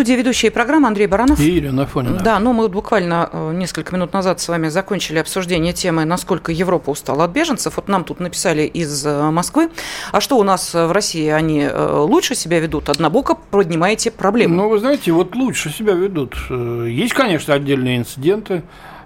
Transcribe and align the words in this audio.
студии 0.00 0.14
ведущая 0.14 0.50
программы 0.50 0.88
Андрей 0.88 1.06
Баранов. 1.06 1.38
И 1.38 1.58
Ирина 1.58 1.82
Афонина. 1.82 2.20
Да, 2.20 2.38
ну 2.38 2.54
мы 2.54 2.70
буквально 2.70 3.28
э, 3.30 3.52
несколько 3.52 3.94
минут 3.94 4.14
назад 4.14 4.40
с 4.40 4.48
вами 4.48 4.68
закончили 4.68 5.18
обсуждение 5.18 5.74
темы, 5.74 6.06
насколько 6.06 6.52
Европа 6.52 6.88
устала 6.88 7.24
от 7.24 7.32
беженцев. 7.32 7.76
Вот 7.76 7.86
нам 7.88 8.04
тут 8.04 8.18
написали 8.18 8.62
из 8.62 9.04
э, 9.04 9.30
Москвы. 9.30 9.68
А 10.10 10.22
что 10.22 10.38
у 10.38 10.42
нас 10.42 10.72
в 10.72 10.90
России? 10.90 11.28
Они 11.28 11.60
э, 11.60 11.96
лучше 11.98 12.34
себя 12.34 12.60
ведут? 12.60 12.88
Однобоко 12.88 13.34
поднимаете 13.34 14.10
проблему. 14.10 14.54
Ну, 14.54 14.68
вы 14.70 14.78
знаете, 14.78 15.12
вот 15.12 15.34
лучше 15.34 15.68
себя 15.68 15.92
ведут. 15.92 16.34
Есть, 16.48 17.12
конечно, 17.12 17.52
отдельные 17.52 17.98
инциденты. 17.98 18.62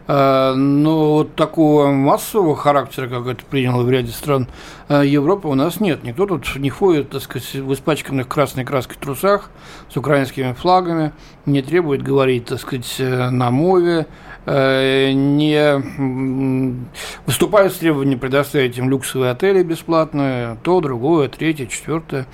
Э, 0.07 0.53
но 0.55 1.15
вот 1.15 1.35
такого 1.35 1.91
массового 1.91 2.57
характера, 2.57 3.09
как 3.09 3.27
это 3.27 3.45
приняло 3.45 3.83
в 3.83 3.91
ряде 3.91 4.13
стран 4.13 4.49
э, 4.89 5.03
Европы, 5.07 5.49
у 5.49 5.55
нас 5.55 5.81
нет. 5.81 6.05
Никто 6.05 6.27
тут 6.27 6.57
не 6.57 6.69
ходит, 6.71 7.11
так 7.11 7.23
сказать, 7.23 7.55
в 7.55 7.73
испачканных 7.73 8.29
красной 8.29 8.65
краской 8.65 8.97
трусах 9.01 9.51
с 9.91 9.97
украинскими 9.97 10.53
флагами, 10.53 11.13
не 11.47 11.63
требует 11.63 12.03
говорить, 12.03 12.47
так 12.47 12.61
сказать, 12.61 12.97
э, 12.99 13.31
на 13.31 13.51
мове, 13.51 14.07
не 14.47 15.83
выступают 17.25 17.73
с 17.73 17.77
требованием 17.77 18.19
предоставить 18.19 18.77
им 18.77 18.91
люксовые 18.91 19.31
отели 19.31 19.63
бесплатные, 19.63 20.59
то, 20.63 20.83
другое, 20.83 21.31
третье, 21.31 21.65
четвертое. 21.65 22.27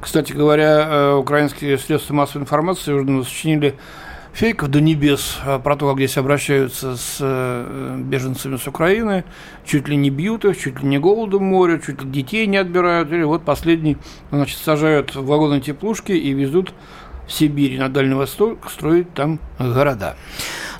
Кстати 0.00 0.32
говоря, 0.32 1.16
украинские 1.16 1.76
средства 1.78 2.14
массовой 2.14 2.42
информации 2.42 2.92
уже 2.92 3.24
сочинили 3.24 3.74
фейков 4.36 4.68
до 4.68 4.82
небес 4.82 5.38
а, 5.44 5.58
про 5.58 5.76
то, 5.76 5.88
как 5.88 5.96
здесь 5.96 6.18
обращаются 6.18 6.96
с 6.96 7.16
э, 7.20 7.96
беженцами 7.98 8.58
с 8.58 8.66
Украины, 8.66 9.24
чуть 9.64 9.88
ли 9.88 9.96
не 9.96 10.10
бьют 10.10 10.44
их, 10.44 10.58
чуть 10.58 10.82
ли 10.82 10.86
не 10.86 10.98
голодом 10.98 11.44
морят, 11.44 11.84
чуть 11.86 12.02
ли 12.02 12.10
детей 12.10 12.46
не 12.46 12.58
отбирают, 12.58 13.10
или 13.12 13.22
вот 13.22 13.44
последний, 13.44 13.96
значит, 14.30 14.58
сажают 14.58 15.14
в 15.14 15.24
вагоны 15.24 15.60
теплушки 15.60 16.12
и 16.12 16.34
везут 16.34 16.74
в 17.26 17.32
Сибирь 17.32 17.78
на 17.78 17.88
Дальний 17.88 18.14
Восток 18.14 18.70
строить 18.70 19.12
там 19.14 19.40
города. 19.58 20.16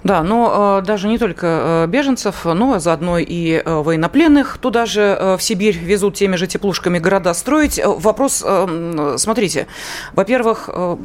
Да, 0.04 0.22
но 0.22 0.80
э, 0.82 0.86
даже 0.86 1.08
не 1.08 1.16
только 1.16 1.46
э, 1.46 1.86
беженцев, 1.88 2.44
но 2.44 2.78
заодно 2.78 3.18
и 3.18 3.52
э, 3.52 3.62
военнопленных 3.64 4.58
туда 4.58 4.84
же 4.84 5.00
э, 5.00 5.36
в 5.38 5.42
Сибирь 5.42 5.78
везут 5.78 6.14
теми 6.14 6.36
же 6.36 6.46
теплушками 6.46 6.98
города 6.98 7.32
строить. 7.32 7.78
Э, 7.78 7.88
вопрос, 7.88 8.44
э, 8.46 9.14
смотрите, 9.16 9.66
во-первых, 10.12 10.68
э, 10.72 10.96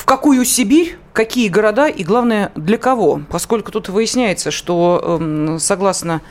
в 0.00 0.06
какую 0.06 0.46
Сибирь, 0.46 0.96
какие 1.12 1.50
города 1.50 1.86
и, 1.86 2.04
главное, 2.04 2.52
для 2.54 2.78
кого. 2.78 3.20
Поскольку 3.28 3.70
тут 3.70 3.90
выясняется, 3.90 4.50
что 4.50 5.18
эм, 5.20 5.58
согласно 5.58 6.22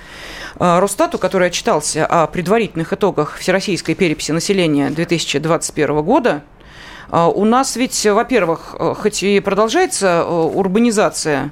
э, 0.60 0.80
Росстату, 0.80 1.20
который 1.20 1.50
отчитался 1.50 2.04
о 2.08 2.26
предварительных 2.26 2.94
итогах 2.94 3.38
Всероссийской 3.38 3.94
переписи 3.94 4.32
населения 4.32 4.90
2021 4.90 6.02
года, 6.02 6.42
э, 7.12 7.24
у 7.24 7.46
нас 7.46 7.76
ведь, 7.76 8.08
во-первых, 8.08 8.76
э, 8.80 8.96
хоть 8.98 9.22
и 9.22 9.40
продолжается 9.40 10.26
урбанизация, 10.26 11.52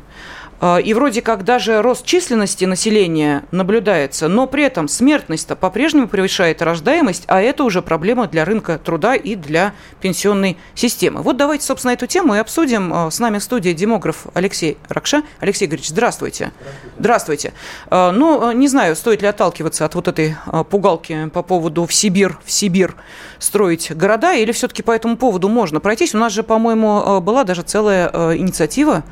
и 0.61 0.93
вроде 0.93 1.21
как 1.21 1.43
даже 1.43 1.81
рост 1.81 2.05
численности 2.05 2.65
населения 2.65 3.43
наблюдается, 3.51 4.27
но 4.27 4.47
при 4.47 4.63
этом 4.63 4.87
смертность-то 4.87 5.55
по-прежнему 5.55 6.07
превышает 6.07 6.61
рождаемость, 6.61 7.25
а 7.27 7.41
это 7.41 7.63
уже 7.63 7.81
проблема 7.81 8.27
для 8.27 8.45
рынка 8.45 8.79
труда 8.83 9.15
и 9.15 9.35
для 9.35 9.73
пенсионной 10.01 10.57
системы. 10.73 11.21
Вот 11.21 11.37
давайте, 11.37 11.65
собственно, 11.65 11.91
эту 11.91 12.07
тему 12.07 12.35
и 12.35 12.39
обсудим. 12.39 12.93
А, 12.93 13.11
с 13.11 13.19
нами 13.19 13.37
в 13.39 13.43
студии 13.43 13.71
демограф 13.71 14.25
Алексей 14.33 14.77
Ракша. 14.89 15.23
Алексей 15.39 15.65
Игоревич, 15.65 15.89
здравствуйте. 15.89 16.51
Здравствуйте. 16.97 16.97
здравствуйте. 16.99 17.53
А, 17.89 18.11
ну, 18.11 18.51
не 18.51 18.67
знаю, 18.67 18.95
стоит 18.95 19.21
ли 19.21 19.27
отталкиваться 19.27 19.85
от 19.85 19.95
вот 19.95 20.07
этой 20.07 20.35
пугалки 20.69 21.29
по 21.33 21.43
поводу 21.43 21.85
в 21.85 21.93
Сибирь, 21.93 22.33
в 22.45 22.51
Сибирь 22.51 22.91
строить 23.39 23.95
города, 23.95 24.33
или 24.33 24.51
все-таки 24.51 24.83
по 24.83 24.91
этому 24.91 25.17
поводу 25.17 25.49
можно 25.49 25.79
пройтись? 25.79 26.15
У 26.15 26.17
нас 26.17 26.33
же, 26.33 26.43
по-моему, 26.43 27.21
была 27.21 27.43
даже 27.43 27.61
целая 27.61 28.35
инициатива 28.37 29.03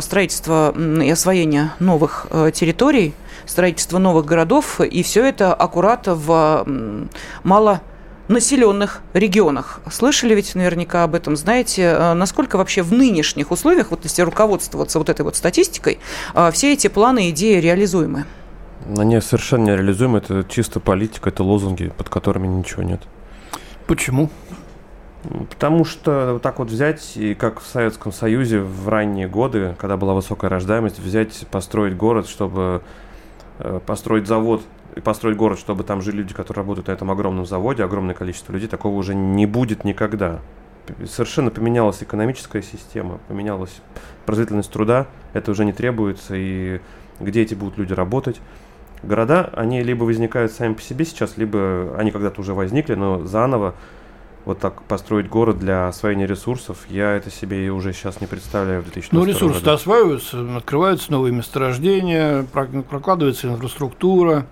строительства 0.00 0.74
и 1.02 1.10
освоения 1.10 1.72
новых 1.78 2.26
э, 2.30 2.50
территорий, 2.54 3.14
строительство 3.46 3.98
новых 3.98 4.26
городов, 4.26 4.80
и 4.80 5.02
все 5.02 5.24
это 5.24 5.54
аккуратно 5.54 6.14
в 6.14 6.66
малонаселенных 7.44 9.00
регионах. 9.14 9.80
Слышали 9.90 10.34
ведь 10.34 10.54
наверняка 10.54 11.04
об 11.04 11.14
этом, 11.14 11.36
знаете, 11.36 11.82
э, 11.82 12.14
насколько 12.14 12.56
вообще 12.56 12.82
в 12.82 12.92
нынешних 12.92 13.50
условиях, 13.50 13.90
вот 13.90 14.04
если 14.04 14.22
руководствоваться 14.22 14.98
вот 14.98 15.08
этой 15.08 15.22
вот 15.22 15.36
статистикой, 15.36 15.98
э, 16.34 16.50
все 16.52 16.72
эти 16.72 16.88
планы 16.88 17.30
идеи 17.30 17.60
реализуемы? 17.60 18.24
Они 18.96 19.20
совершенно 19.20 19.64
нереализуемы, 19.64 20.18
это 20.18 20.44
чисто 20.48 20.80
политика, 20.80 21.30
это 21.30 21.42
лозунги, 21.42 21.92
под 21.96 22.08
которыми 22.08 22.46
ничего 22.46 22.82
нет. 22.82 23.02
Почему? 23.88 24.28
Потому 25.48 25.86
что 25.86 26.34
вот 26.34 26.42
так 26.42 26.58
вот 26.58 26.68
взять, 26.68 27.16
и 27.16 27.34
как 27.34 27.60
в 27.60 27.66
Советском 27.66 28.12
Союзе 28.12 28.60
в 28.60 28.86
ранние 28.86 29.28
годы, 29.28 29.74
когда 29.78 29.96
была 29.96 30.12
высокая 30.12 30.50
рождаемость, 30.50 30.98
взять, 31.00 31.46
построить 31.50 31.96
город, 31.96 32.28
чтобы 32.28 32.82
э, 33.58 33.80
построить 33.84 34.26
завод 34.26 34.62
и 34.94 35.00
построить 35.00 35.38
город, 35.38 35.58
чтобы 35.58 35.84
там 35.84 36.02
жили 36.02 36.18
люди, 36.18 36.34
которые 36.34 36.62
работают 36.62 36.88
на 36.88 36.92
этом 36.92 37.10
огромном 37.10 37.46
заводе, 37.46 37.82
огромное 37.82 38.14
количество 38.14 38.52
людей, 38.52 38.68
такого 38.68 38.94
уже 38.94 39.14
не 39.14 39.46
будет 39.46 39.84
никогда. 39.84 40.40
Совершенно 41.06 41.50
поменялась 41.50 42.02
экономическая 42.02 42.60
система, 42.60 43.20
поменялась 43.26 43.80
производительность 44.26 44.70
труда, 44.70 45.06
это 45.32 45.50
уже 45.50 45.64
не 45.64 45.72
требуется, 45.72 46.34
и 46.36 46.80
где 47.20 47.40
эти 47.40 47.54
будут 47.54 47.78
люди 47.78 47.94
работать. 47.94 48.38
Города, 49.02 49.50
они 49.54 49.82
либо 49.82 50.04
возникают 50.04 50.52
сами 50.52 50.74
по 50.74 50.82
себе 50.82 51.04
сейчас, 51.04 51.36
либо 51.36 51.94
они 51.96 52.10
когда-то 52.10 52.40
уже 52.40 52.54
возникли, 52.54 52.94
но 52.94 53.24
заново 53.24 53.74
вот 54.44 54.60
так 54.60 54.82
построить 54.82 55.28
город 55.28 55.58
для 55.58 55.88
освоения 55.88 56.26
ресурсов, 56.26 56.78
я 56.88 57.12
это 57.12 57.30
себе 57.30 57.70
уже 57.70 57.92
сейчас 57.92 58.20
не 58.20 58.26
представляю 58.26 58.80
в 58.80 58.84
2022 58.84 59.20
Ну, 59.20 59.30
ресурсы 59.30 59.68
осваиваются, 59.68 60.56
открываются 60.56 61.12
новые 61.12 61.34
месторождения, 61.34 62.44
прокладывается 62.88 63.48
инфраструктура, 63.48 64.46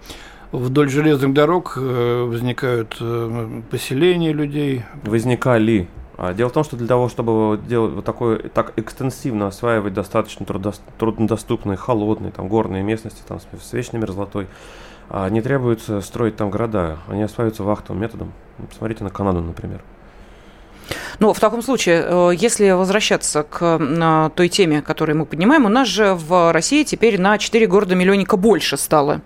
вдоль 0.52 0.90
железных 0.90 1.32
дорог 1.32 1.74
э, 1.76 2.24
возникают 2.28 2.96
э, 3.00 3.62
поселения 3.70 4.32
людей. 4.32 4.84
Возникали. 5.02 5.88
А 6.16 6.32
дело 6.32 6.48
в 6.48 6.52
том, 6.52 6.64
что 6.64 6.76
для 6.76 6.86
того, 6.86 7.08
чтобы 7.08 7.60
делать 7.68 7.94
вот 7.94 8.04
такое, 8.04 8.38
так 8.38 8.72
экстенсивно 8.76 9.48
осваивать 9.48 9.92
достаточно 9.92 10.46
труднодоступные, 10.98 11.76
холодные, 11.76 12.32
там, 12.32 12.48
горные 12.48 12.82
местности, 12.82 13.22
там, 13.26 13.38
с 13.40 13.72
вечной 13.72 14.00
мерзлотой, 14.00 14.46
а 15.10 15.28
не 15.28 15.42
требуется 15.42 16.00
строить 16.00 16.36
там 16.36 16.50
города, 16.50 16.98
они 17.08 17.22
осваиваются 17.22 17.64
вахтовым 17.64 18.00
методом. 18.00 18.32
Посмотрите 18.68 19.04
на 19.04 19.10
Канаду, 19.10 19.40
например. 19.42 19.82
Ну, 21.18 21.32
в 21.32 21.40
таком 21.40 21.62
случае, 21.62 22.04
э, 22.04 22.32
если 22.36 22.70
возвращаться 22.70 23.42
к 23.42 24.30
той 24.34 24.48
теме, 24.48 24.82
которую 24.82 25.18
мы 25.18 25.26
поднимаем, 25.26 25.64
у 25.64 25.68
нас 25.68 25.88
же 25.88 26.14
в 26.14 26.52
России 26.52 26.84
теперь 26.84 27.20
на 27.20 27.38
4 27.38 27.66
города-миллионника 27.66 28.36
больше 28.36 28.76
стало, 28.76 29.22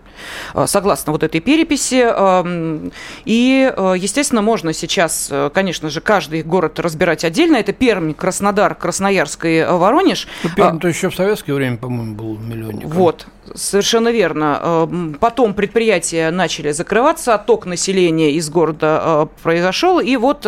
э, 0.55 0.67
согласно 0.67 1.13
вот 1.13 1.23
этой 1.23 1.41
переписи. 1.41 2.03
Эм, 2.03 2.93
и, 3.25 3.73
э, 3.75 3.95
естественно, 3.99 4.43
можно 4.43 4.73
сейчас, 4.73 5.33
конечно 5.53 5.91
же, 5.91 6.01
каждый 6.01 6.43
город 6.43 6.79
разбирать 6.79 7.25
отдельно. 7.25 7.57
Это 7.57 7.73
Пермь, 7.73 8.15
Краснодар, 8.15 8.75
Красноярск 8.75 9.45
и 9.47 9.67
Воронеж. 9.69 10.29
Ну, 10.45 10.51
Пермь-то 10.55 10.89
еще 10.89 11.11
в 11.11 11.15
советское 11.15 11.55
время, 11.55 11.77
по-моему, 11.77 12.15
был 12.15 12.39
миллионник. 12.39 12.87
Вот, 12.87 13.27
совершенно 13.55 14.11
верно. 14.11 14.89
Потом 15.21 15.55
предприятия 15.55 16.31
начали 16.31 16.71
закрываться, 16.73 17.35
отток 17.35 17.67
населения 17.67 18.33
из 18.33 18.49
города 18.51 19.29
произошел, 19.43 20.01
и 20.01 20.17
вот 20.17 20.47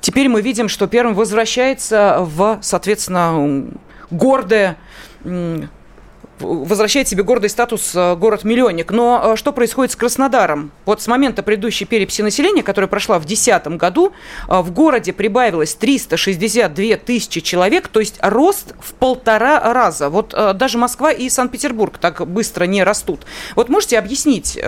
Теперь 0.00 0.28
мы 0.28 0.40
видим, 0.42 0.68
что 0.68 0.86
первым 0.86 1.14
возвращается 1.14 2.18
в, 2.20 2.58
соответственно, 2.62 3.66
гордое 4.10 4.76
возвращает 6.40 7.08
себе 7.08 7.22
гордый 7.22 7.50
статус 7.50 7.92
э, 7.94 8.14
город-миллионник. 8.16 8.90
Но 8.90 9.32
э, 9.32 9.36
что 9.36 9.52
происходит 9.52 9.92
с 9.92 9.96
Краснодаром? 9.96 10.70
Вот 10.84 11.02
с 11.02 11.06
момента 11.06 11.42
предыдущей 11.42 11.84
переписи 11.84 12.22
населения, 12.22 12.62
которая 12.62 12.88
прошла 12.88 13.18
в 13.18 13.26
2010 13.26 13.78
году, 13.78 14.12
э, 14.48 14.60
в 14.60 14.70
городе 14.72 15.12
прибавилось 15.12 15.74
362 15.74 16.96
тысячи 16.96 17.40
человек, 17.40 17.88
то 17.88 18.00
есть 18.00 18.18
рост 18.22 18.74
в 18.80 18.94
полтора 18.94 19.72
раза. 19.72 20.08
Вот 20.08 20.34
даже 20.54 20.78
Москва 20.78 21.12
и 21.12 21.28
Санкт-Петербург 21.28 21.98
так 21.98 22.26
быстро 22.26 22.64
не 22.64 22.82
растут. 22.82 23.26
Вот 23.54 23.68
можете 23.68 23.98
объяснить, 23.98 24.58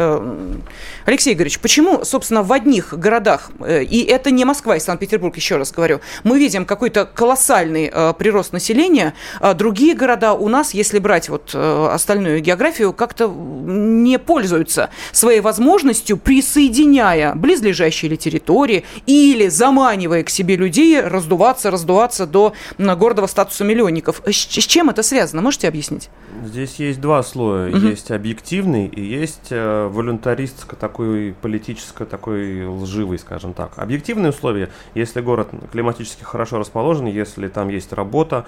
Алексей 1.06 1.34
Игоревич, 1.34 1.60
почему, 1.60 2.04
собственно, 2.04 2.42
в 2.42 2.52
одних 2.52 2.94
городах, 2.98 3.50
и 3.68 4.06
это 4.08 4.30
не 4.30 4.44
Москва 4.44 4.76
и 4.76 4.80
Санкт-Петербург, 4.80 5.36
еще 5.36 5.56
раз 5.56 5.72
говорю, 5.72 6.00
мы 6.24 6.38
видим 6.38 6.64
какой-то 6.64 7.04
колоссальный 7.04 7.90
прирост 8.18 8.52
населения, 8.52 9.14
а 9.40 9.54
другие 9.54 9.94
города 9.94 10.32
у 10.32 10.48
нас, 10.48 10.74
если 10.74 10.98
брать 10.98 11.28
вот 11.28 11.54
остальную 11.60 12.40
географию, 12.40 12.92
как-то 12.92 13.28
не 13.28 14.18
пользуются 14.18 14.90
своей 15.12 15.40
возможностью, 15.40 16.16
присоединяя 16.16 17.34
близлежащие 17.34 18.10
территории 18.16 18.84
или 19.06 19.48
заманивая 19.48 20.22
к 20.22 20.30
себе 20.30 20.56
людей 20.56 21.00
раздуваться, 21.00 21.70
раздуваться 21.70 22.26
до 22.26 22.54
гордого 22.78 23.26
статуса 23.26 23.64
миллионников. 23.64 24.22
С, 24.26 24.32
чем 24.32 24.90
это 24.90 25.02
связано? 25.02 25.42
Можете 25.42 25.68
объяснить? 25.68 26.10
Здесь 26.44 26.76
есть 26.76 27.00
два 27.00 27.22
слоя. 27.22 27.70
Угу. 27.70 27.86
Есть 27.88 28.10
объективный 28.10 28.86
и 28.86 29.02
есть 29.02 29.48
э, 29.50 29.88
волюнтаристско 29.88 30.76
такой 30.76 31.34
политическо 31.40 32.04
такой 32.04 32.66
лживый, 32.66 33.18
скажем 33.18 33.54
так. 33.54 33.72
Объективные 33.76 34.30
условия, 34.30 34.70
если 34.94 35.20
город 35.20 35.48
климатически 35.72 36.22
хорошо 36.22 36.58
расположен, 36.58 37.06
если 37.06 37.48
там 37.48 37.68
есть 37.68 37.92
работа, 37.92 38.46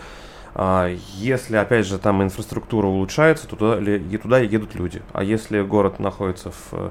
если, 1.16 1.56
опять 1.56 1.86
же, 1.86 1.98
там 1.98 2.22
инфраструктура 2.22 2.86
улучшается, 2.86 3.46
туда, 3.46 3.78
туда 4.22 4.38
едут 4.38 4.74
люди. 4.74 5.02
А 5.12 5.24
если 5.24 5.62
город 5.62 5.98
находится 5.98 6.50
в 6.50 6.72
э, 6.72 6.90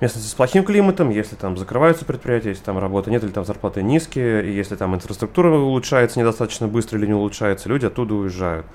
местности 0.00 0.28
с 0.28 0.34
плохим 0.34 0.64
климатом, 0.64 1.10
если 1.10 1.34
там 1.34 1.56
закрываются 1.56 2.04
предприятия, 2.04 2.50
если 2.50 2.62
там 2.62 2.78
работы 2.78 3.10
нет 3.10 3.24
или 3.24 3.32
там 3.32 3.44
зарплаты 3.44 3.82
низкие, 3.82 4.48
и 4.48 4.54
если 4.54 4.76
там 4.76 4.94
инфраструктура 4.94 5.50
улучшается 5.50 6.20
недостаточно 6.20 6.68
быстро 6.68 6.98
или 6.98 7.06
не 7.06 7.14
улучшается, 7.14 7.68
люди 7.68 7.86
оттуда 7.86 8.14
уезжают. 8.14 8.66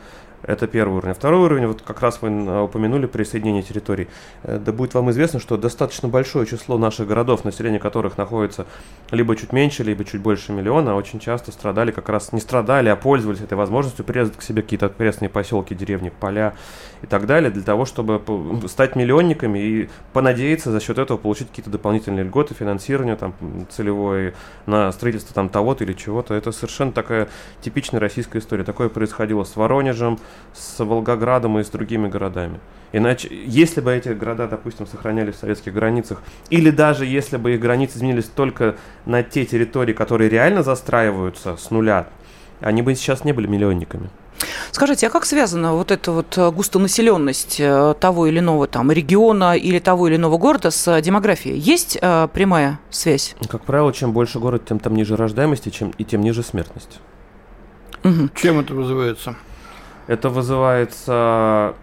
Это 0.43 0.67
первый 0.67 0.97
уровень. 0.97 1.11
А 1.11 1.13
второй 1.13 1.41
уровень, 1.41 1.67
вот 1.67 1.81
как 1.81 2.01
раз 2.01 2.21
вы 2.21 2.63
упомянули 2.63 3.05
присоединение 3.05 3.61
территорий. 3.61 4.07
Э, 4.43 4.57
да 4.57 4.71
будет 4.71 4.93
вам 4.93 5.11
известно, 5.11 5.39
что 5.39 5.57
достаточно 5.57 6.07
большое 6.07 6.45
число 6.45 6.77
наших 6.77 7.07
городов, 7.07 7.45
население 7.45 7.79
которых 7.79 8.17
находится 8.17 8.65
либо 9.11 9.35
чуть 9.35 9.53
меньше, 9.53 9.83
либо 9.83 10.03
чуть 10.03 10.21
больше 10.21 10.51
миллиона, 10.51 10.95
очень 10.95 11.19
часто 11.19 11.51
страдали, 11.51 11.91
как 11.91 12.09
раз 12.09 12.33
не 12.33 12.39
страдали, 12.39 12.89
а 12.89 12.95
пользовались 12.95 13.41
этой 13.41 13.53
возможностью 13.53 14.03
прирезать 14.05 14.37
к 14.37 14.41
себе 14.41 14.61
какие-то 14.61 14.87
окрестные 14.87 15.29
поселки, 15.29 15.75
деревни, 15.75 16.11
поля 16.19 16.53
и 17.01 17.07
так 17.07 17.25
далее, 17.25 17.51
для 17.51 17.63
того, 17.63 17.85
чтобы 17.85 18.21
стать 18.67 18.95
миллионниками 18.95 19.59
и 19.59 19.89
понадеяться 20.13 20.71
за 20.71 20.79
счет 20.79 20.97
этого 20.97 21.17
получить 21.17 21.49
какие-то 21.49 21.69
дополнительные 21.69 22.25
льготы, 22.25 22.53
финансирование 22.53 23.15
там 23.15 23.33
целевое 23.69 24.33
на 24.65 24.91
строительство 24.91 25.33
там 25.33 25.49
того-то 25.49 25.83
или 25.83 25.93
чего-то. 25.93 26.33
Это 26.33 26.51
совершенно 26.51 26.91
такая 26.91 27.27
типичная 27.61 27.99
российская 27.99 28.39
история. 28.39 28.63
Такое 28.63 28.89
происходило 28.89 29.43
с 29.43 29.55
Воронежем, 29.55 30.19
с 30.53 30.83
Волгоградом 30.83 31.59
и 31.59 31.63
с 31.63 31.69
другими 31.69 32.07
городами. 32.07 32.59
Иначе, 32.93 33.29
если 33.45 33.79
бы 33.79 33.93
эти 33.93 34.09
города, 34.09 34.47
допустим, 34.47 34.85
сохранялись 34.85 35.35
в 35.35 35.39
советских 35.39 35.73
границах, 35.73 36.21
или 36.49 36.71
даже 36.71 37.05
если 37.05 37.37
бы 37.37 37.53
их 37.53 37.61
границы 37.61 37.97
изменились 37.97 38.25
только 38.25 38.75
на 39.05 39.23
те 39.23 39.45
территории, 39.45 39.93
которые 39.93 40.29
реально 40.29 40.61
застраиваются 40.61 41.55
с 41.55 41.71
нуля, 41.71 42.07
они 42.59 42.81
бы 42.81 42.93
сейчас 42.95 43.23
не 43.23 43.31
были 43.31 43.47
миллионниками. 43.47 44.09
Скажите, 44.71 45.07
а 45.07 45.09
как 45.09 45.25
связана 45.25 45.73
вот 45.73 45.91
эта 45.91 46.11
вот 46.11 46.37
э, 46.37 46.49
густонаселенность 46.51 47.57
э, 47.59 47.93
того 47.99 48.27
или 48.27 48.39
иного 48.39 48.67
там 48.67 48.91
региона 48.91 49.55
или 49.55 49.79
того 49.79 50.07
или 50.07 50.15
иного 50.15 50.37
города 50.37 50.71
с 50.71 50.87
э, 50.87 51.01
демографией? 51.01 51.57
Есть 51.57 51.97
э, 52.01 52.27
прямая 52.33 52.79
связь? 52.89 53.35
Как 53.49 53.63
правило, 53.63 53.93
чем 53.93 54.13
больше 54.13 54.39
город, 54.39 54.63
тем 54.67 54.79
там 54.79 54.95
ниже 54.95 55.15
рождаемость 55.15 55.71
чем, 55.73 55.91
и 55.97 56.03
тем 56.03 56.21
ниже 56.21 56.41
смертность. 56.41 56.99
Угу. 58.03 58.29
Чем 58.35 58.59
это 58.59 58.73
вызывается? 58.73 59.35
Это 60.07 60.29
вызывается 60.29 61.75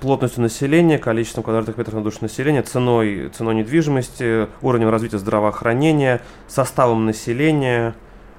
плотностью 0.00 0.42
населения, 0.42 0.98
количеством 0.98 1.44
квадратных 1.44 1.76
метров 1.76 1.94
на 1.94 2.02
душу 2.02 2.18
населения, 2.20 2.62
ценой, 2.62 3.30
ценой 3.30 3.54
недвижимости, 3.56 4.48
уровнем 4.62 4.90
развития 4.90 5.18
здравоохранения, 5.18 6.20
составом 6.48 7.06
населения 7.06 7.94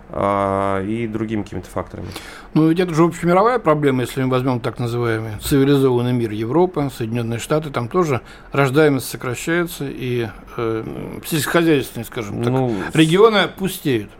э, 0.09 0.85
и 0.87 1.07
другими 1.07 1.43
какими-то 1.43 1.69
факторами. 1.69 2.09
Ну, 2.53 2.69
ведь 2.69 2.79
это 2.79 2.93
же 2.93 3.03
общемировая 3.03 3.59
проблема, 3.59 4.01
если 4.01 4.23
мы 4.23 4.29
возьмем 4.29 4.59
так 4.59 4.77
называемый 4.79 5.31
цивилизованный 5.41 6.13
мир 6.13 6.31
Европы, 6.31 6.89
Соединенные 6.95 7.39
Штаты, 7.39 7.69
там 7.69 7.87
тоже 7.87 8.21
рождаемость 8.51 9.09
сокращается, 9.09 9.85
и 9.87 10.27
э, 10.57 10.83
сельскохозяйственные, 11.25 12.05
скажем 12.05 12.43
так, 12.43 12.51
ну, 12.51 12.75
регионы 12.93 13.47
пустеют. 13.47 14.11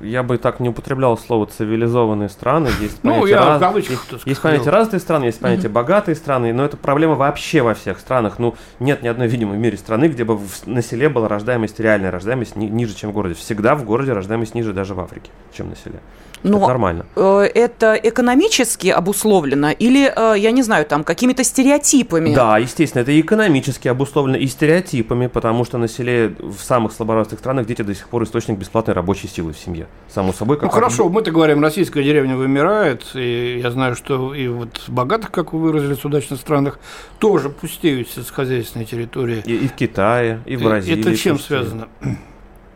Я 0.00 0.22
бы 0.22 0.38
так 0.38 0.60
не 0.60 0.68
употреблял 0.68 1.16
слово 1.18 1.46
цивилизованные 1.46 2.28
страны. 2.28 2.68
Есть 2.80 2.98
ну, 3.02 3.12
понятие, 3.12 3.30
я 3.30 3.58
раз... 3.58 3.76
есть, 3.76 3.90
есть 4.24 4.42
понятие 4.42 4.70
разные 4.70 5.00
страны, 5.00 5.24
есть 5.24 5.40
понятие 5.40 5.70
mm 5.70 5.72
богатые 5.72 6.14
страны, 6.14 6.52
но 6.52 6.64
это 6.64 6.76
проблема 6.76 7.14
вообще 7.14 7.62
во 7.62 7.74
всех 7.74 7.98
странах. 7.98 8.38
Ну, 8.38 8.54
нет 8.78 9.02
ни 9.02 9.08
одной, 9.08 9.26
видимо, 9.26 9.52
в 9.52 9.58
мире 9.58 9.76
страны, 9.76 10.06
где 10.06 10.24
бы 10.24 10.38
на 10.66 10.82
селе 10.82 11.08
была 11.08 11.28
рождаемость, 11.28 11.80
реальная 11.80 12.10
рождаемость 12.10 12.56
ни, 12.56 12.66
ниже, 12.66 12.94
чем 12.94 13.10
в 13.10 13.12
городе. 13.12 13.34
Всегда 13.34 13.74
в 13.74 13.84
городе 13.84 14.12
рождаемость 14.12 14.54
ниже 14.54 14.72
даже 14.72 14.94
в 14.94 15.00
Африке, 15.00 15.30
чем 15.52 15.70
на 15.70 15.76
селе. 15.76 16.00
Но 16.42 16.58
это 16.58 16.68
нормально. 16.68 17.06
Э, 17.16 17.48
это 17.54 17.94
экономически 17.94 18.88
обусловлено 18.88 19.70
или, 19.70 20.12
э, 20.14 20.38
я 20.38 20.50
не 20.50 20.62
знаю, 20.62 20.86
там 20.86 21.04
какими-то 21.04 21.44
стереотипами? 21.44 22.34
Да, 22.34 22.58
естественно, 22.58 23.02
это 23.02 23.18
экономически 23.18 23.88
обусловлено 23.88 24.38
и 24.38 24.46
стереотипами, 24.46 25.26
потому 25.26 25.64
что 25.64 25.78
на 25.78 25.88
селе 25.88 26.34
в 26.38 26.58
самых 26.60 26.92
слаборазвитых 26.92 27.38
странах 27.38 27.66
дети 27.66 27.82
до 27.82 27.94
сих 27.94 28.08
пор 28.08 28.24
источник 28.24 28.58
бесплатной 28.58 28.94
рабочей 28.94 29.28
силы 29.28 29.52
в 29.52 29.58
семье. 29.58 29.86
Само 30.08 30.32
собой, 30.32 30.56
как 30.56 30.64
Ну 30.64 30.70
хорошо, 30.70 31.08
мы-то 31.08 31.30
говорим, 31.30 31.62
российская 31.62 32.02
деревня 32.02 32.36
вымирает, 32.36 33.04
и 33.14 33.60
я 33.62 33.70
знаю, 33.70 33.94
что 33.94 34.34
и 34.34 34.48
вот 34.48 34.82
в 34.86 34.90
богатых, 34.90 35.30
как 35.30 35.52
вы 35.52 35.60
выразились, 35.60 36.04
удачных 36.04 36.40
странах 36.40 36.78
тоже 37.18 37.48
пустеют 37.48 38.08
сельскохозяйственные 38.10 38.86
территории. 38.86 39.42
И, 39.44 39.56
и 39.56 39.68
в 39.68 39.72
Китае, 39.72 40.40
и 40.46 40.56
в 40.56 40.62
Бразилии. 40.62 41.00
Это 41.00 41.16
чем 41.16 41.36
пустеют. 41.36 41.68
связано? 41.68 41.88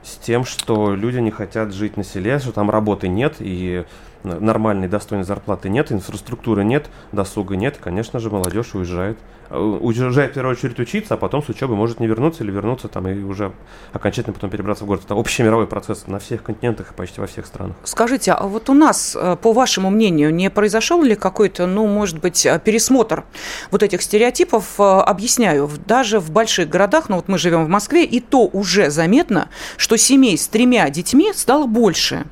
С 0.07 0.17
тем, 0.19 0.45
что 0.45 0.95
люди 0.95 1.19
не 1.19 1.31
хотят 1.31 1.75
жить 1.75 1.97
на 1.97 2.05
селе, 2.05 2.39
что 2.39 2.53
там 2.53 2.71
работы 2.71 3.09
нет 3.09 3.37
и 3.41 3.85
нормальной 4.27 4.89
достойной 4.89 5.25
зарплаты 5.25 5.69
нет, 5.69 5.93
инфраструктуры 5.93 6.65
нет, 6.65 6.91
досуга 7.13 7.57
нет, 7.57 7.79
конечно 7.81 8.19
же, 8.19 8.31
молодежь 8.31 8.75
уезжает. 8.75 9.19
Э, 9.51 9.59
уезжает 9.59 10.33
в 10.33 10.35
первую 10.35 10.53
очередь 10.53 10.79
учиться, 10.79 11.15
а 11.15 11.17
потом 11.17 11.43
с 11.43 11.49
учебы 11.49 11.77
может 11.77 12.01
не 12.01 12.07
вернуться 12.07 12.45
или 12.45 12.51
вернуться 12.51 12.89
там 12.89 13.07
и 13.09 13.23
уже 13.23 13.53
окончательно 13.93 14.35
потом 14.35 14.51
перебраться 14.51 14.85
в 14.85 14.87
город. 14.87 15.03
Это 15.05 15.15
общий 15.15 15.43
мировой 15.43 15.67
процесс 15.67 16.07
на 16.07 16.19
всех 16.19 16.43
континентах 16.43 16.91
и 16.91 16.95
почти 16.95 17.21
во 17.21 17.27
всех 17.27 17.47
странах. 17.47 17.77
Скажите, 17.85 18.33
а 18.33 18.47
вот 18.47 18.69
у 18.69 18.75
нас, 18.75 19.17
э, 19.19 19.37
по 19.41 19.53
вашему 19.53 19.91
мнению, 19.91 20.35
не 20.35 20.51
произошел 20.51 21.03
ли 21.03 21.15
какой-то, 21.15 21.67
ну, 21.67 21.87
может 21.87 22.21
быть, 22.21 22.45
э, 22.45 22.61
пересмотр 22.63 23.25
вот 23.71 23.83
этих 23.83 24.03
стереотипов? 24.03 24.79
Объясняю, 24.79 25.69
даже 25.87 26.19
в 26.21 26.31
больших 26.31 26.69
городах, 26.69 27.09
ну 27.09 27.17
вот 27.17 27.29
мы 27.29 27.39
живем 27.39 27.65
в 27.65 27.69
Москве, 27.69 28.05
и 28.05 28.21
то 28.21 28.47
уже 28.47 28.91
заметно, 28.91 29.49
что 29.77 29.97
семей 29.97 30.37
с 30.37 30.49
тремя 30.49 30.89
детьми 30.91 31.33
стало 31.35 31.67
больше. 31.67 32.27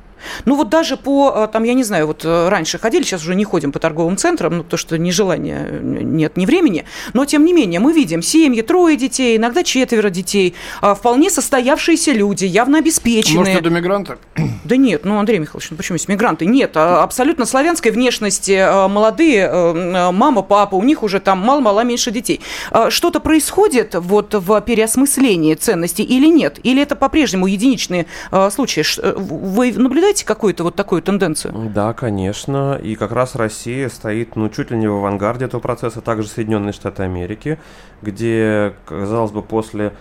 Ну 0.45 0.55
вот 0.55 0.69
даже 0.69 0.97
по, 0.97 1.33
э, 1.35 1.47
там, 1.51 1.63
я 1.63 1.73
не 1.73 1.83
знаю, 1.83 2.07
вот 2.07 2.23
э, 2.25 2.49
раньше 2.49 2.79
ходили, 2.79 3.03
сейчас 3.03 3.21
уже 3.21 3.35
не 3.35 3.43
ходим 3.43 3.71
по 3.71 3.79
торговым 3.79 4.17
центрам, 4.17 4.57
ну 4.57 4.63
то, 4.63 4.77
что 4.77 4.97
ни 4.97 5.11
желания 5.11 5.67
э, 5.69 5.79
нет, 5.81 6.37
ни 6.37 6.45
времени, 6.45 6.85
но 7.13 7.25
тем 7.25 7.45
не 7.45 7.53
менее 7.53 7.79
мы 7.79 7.93
видим 7.93 8.21
семьи, 8.21 8.61
трое 8.61 8.97
детей, 8.97 9.37
иногда 9.37 9.63
четверо 9.63 10.09
детей, 10.09 10.55
а 10.81 10.95
вполне 10.95 11.29
состоявшиеся 11.29 12.11
люди, 12.11 12.45
явно 12.45 12.79
обеспеченные. 12.79 13.39
Может, 13.39 13.55
это 13.55 13.69
мигранты? 13.69 14.17
Да 14.63 14.77
нет, 14.77 15.05
ну, 15.05 15.19
Андрей 15.19 15.39
Михайлович, 15.39 15.69
ну 15.71 15.77
почему 15.77 15.95
есть 15.95 16.07
мигранты? 16.07 16.45
Нет, 16.45 16.71
а 16.75 17.03
абсолютно 17.03 17.45
славянской 17.45 17.91
внешности, 17.91 18.87
молодые, 18.87 20.11
мама, 20.11 20.41
папа, 20.41 20.75
у 20.75 20.83
них 20.83 21.03
уже 21.03 21.19
там 21.19 21.39
мало-мало 21.39 21.83
меньше 21.83 22.11
детей. 22.11 22.41
А 22.71 22.89
что-то 22.89 23.19
происходит 23.19 23.95
вот 23.95 24.33
в 24.33 24.61
переосмыслении 24.61 25.53
ценностей 25.55 26.03
или 26.03 26.27
нет? 26.27 26.59
Или 26.63 26.81
это 26.81 26.95
по-прежнему 26.95 27.47
единичные 27.47 28.05
случаи? 28.51 28.83
Вы 29.15 29.73
наблюдаете 29.73 30.14
наблюдаете 30.15 30.25
какую-то 30.25 30.63
вот 30.63 30.75
такую 30.75 31.01
тенденцию? 31.01 31.71
Да, 31.73 31.93
конечно. 31.93 32.79
И 32.81 32.95
как 32.95 33.11
раз 33.11 33.35
Россия 33.35 33.89
стоит, 33.89 34.35
ну, 34.35 34.49
чуть 34.49 34.71
ли 34.71 34.77
не 34.77 34.87
в 34.87 34.93
авангарде 34.93 35.45
этого 35.45 35.61
процесса, 35.61 36.01
также 36.01 36.27
Соединенные 36.27 36.73
Штаты 36.73 37.03
Америки, 37.03 37.57
где, 38.01 38.73
казалось 38.85 39.31
бы, 39.31 39.41
после 39.41 39.91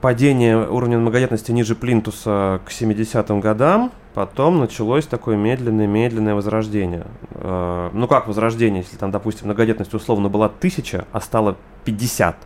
падения 0.00 0.56
уровня 0.56 0.98
многодетности 0.98 1.52
ниже 1.52 1.74
плинтуса 1.74 2.60
к 2.64 2.70
70-м 2.70 3.40
годам, 3.40 3.92
потом 4.14 4.58
началось 4.58 5.06
такое 5.06 5.36
медленное-медленное 5.36 6.34
возрождение. 6.34 7.06
Э, 7.32 7.90
ну 7.92 8.08
как 8.08 8.26
возрождение, 8.26 8.82
если 8.82 8.96
там, 8.96 9.10
допустим, 9.10 9.46
многодетность 9.46 9.94
условно 9.94 10.28
была 10.28 10.46
1000, 10.46 11.04
а 11.12 11.20
стала 11.20 11.56
50 11.84 12.36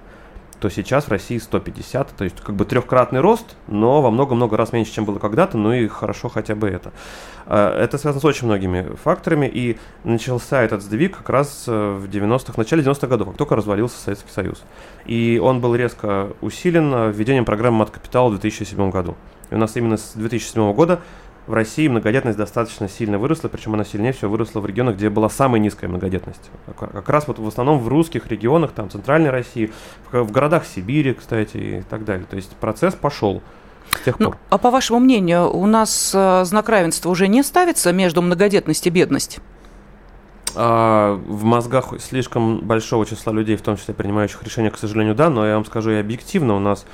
то 0.61 0.69
сейчас 0.69 1.07
в 1.07 1.09
России 1.11 1.39
150, 1.39 2.17
то 2.17 2.25
есть 2.25 2.41
как 2.41 2.55
бы 2.55 2.65
трехкратный 2.65 3.21
рост, 3.21 3.57
но 3.69 4.03
во 4.03 4.11
много-много 4.11 4.57
раз 4.57 4.73
меньше, 4.73 4.93
чем 4.93 5.05
было 5.05 5.19
когда-то, 5.19 5.59
ну 5.59 5.73
и 5.73 5.87
хорошо 5.89 6.29
хотя 6.29 6.55
бы 6.55 6.69
это. 6.69 6.93
А, 7.47 7.79
это 7.79 7.99
связано 7.99 8.21
с 8.21 8.25
очень 8.25 8.47
многими 8.47 8.95
факторами, 9.03 9.47
и 9.53 9.79
начался 10.05 10.63
этот 10.63 10.83
сдвиг 10.83 11.19
как 11.19 11.31
раз 11.31 11.65
э, 11.67 11.73
в 11.73 12.09
90-х, 12.09 12.53
в 12.53 12.57
начале 12.57 12.83
90-х 12.83 13.07
годов, 13.07 13.29
как 13.29 13.37
только 13.37 13.57
развалился 13.57 13.99
Советский 13.99 14.31
Союз. 14.31 14.63
И 15.07 15.41
он 15.43 15.61
был 15.61 15.75
резко 15.75 16.31
усилен 16.41 17.11
введением 17.11 17.45
программы 17.45 17.79
«Мат-капитала» 17.79 18.29
в 18.29 18.33
2007 18.39 18.91
году. 18.91 19.17
И 19.51 19.55
у 19.55 19.59
нас 19.59 19.77
именно 19.77 19.97
с 19.97 20.13
2007 20.15 20.73
года 20.73 21.01
в 21.47 21.53
России 21.53 21.89
многодетность 21.89 22.39
достаточно 22.39 22.89
сильно 22.89 23.19
выросла, 23.19 23.49
причем 23.49 23.75
она 23.75 23.85
сильнее 23.85 24.13
всего 24.13 24.31
выросла 24.31 24.61
в 24.61 24.67
регионах, 24.67 24.97
где 24.97 25.11
была 25.11 25.29
самая 25.29 25.61
низкая 25.61 25.91
многодетность. 25.91 26.51
Как 26.79 27.09
раз 27.09 27.29
вот 27.29 27.39
в 27.39 27.47
основном 27.47 27.79
в 27.79 27.89
русских 27.89 28.29
регионах, 28.29 28.73
там, 28.73 28.91
центральной 28.91 29.31
России, 29.31 29.73
в, 30.11 30.31
городах 30.31 30.65
Сибири, 30.65 31.15
кстати, 31.15 31.57
и 31.57 31.83
так 31.83 32.05
далее. 32.05 32.27
То 32.29 32.37
есть 32.37 32.51
процесс 32.57 32.95
пошел. 32.95 33.43
С 33.91 34.01
тех 34.01 34.19
ну, 34.19 34.27
пор. 34.27 34.35
Ну, 34.35 34.41
а 34.49 34.59
по 34.59 34.71
вашему 34.71 34.99
мнению, 35.01 35.51
у 35.51 35.67
нас 35.67 36.13
э, 36.15 36.45
знак 36.45 36.69
равенства 36.71 37.11
уже 37.11 37.29
не 37.29 37.43
ставится 37.43 37.93
между 37.93 38.23
многодетность 38.23 38.87
и 38.87 38.91
бедность? 38.91 39.41
а, 40.57 41.21
в 41.27 41.45
мозгах 41.45 41.95
слишком 42.01 42.61
большого 42.61 43.07
числа 43.07 43.33
людей, 43.33 43.57
в 43.57 43.63
том 43.63 43.77
числе 43.77 43.95
принимающих 43.95 44.43
решения, 44.43 44.71
к 44.71 44.79
сожалению, 44.79 45.15
да, 45.15 45.31
но 45.31 45.47
я 45.47 45.55
вам 45.55 45.65
скажу 45.65 45.91
и 45.91 45.97
объективно, 45.97 46.55
у 46.55 46.61
нас 46.61 46.87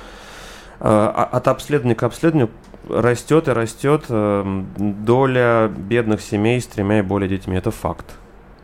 а, 0.79 1.29
от 1.31 1.47
обследования 1.47 1.95
к 1.95 2.03
обследованию 2.03 2.49
растет 2.89 3.47
и 3.47 3.51
растет 3.51 4.05
э, 4.09 4.63
доля 4.77 5.67
бедных 5.67 6.21
семей 6.21 6.59
с 6.61 6.67
тремя 6.67 6.99
и 6.99 7.01
более 7.01 7.29
детьми. 7.29 7.55
Это 7.55 7.71
факт, 7.71 8.05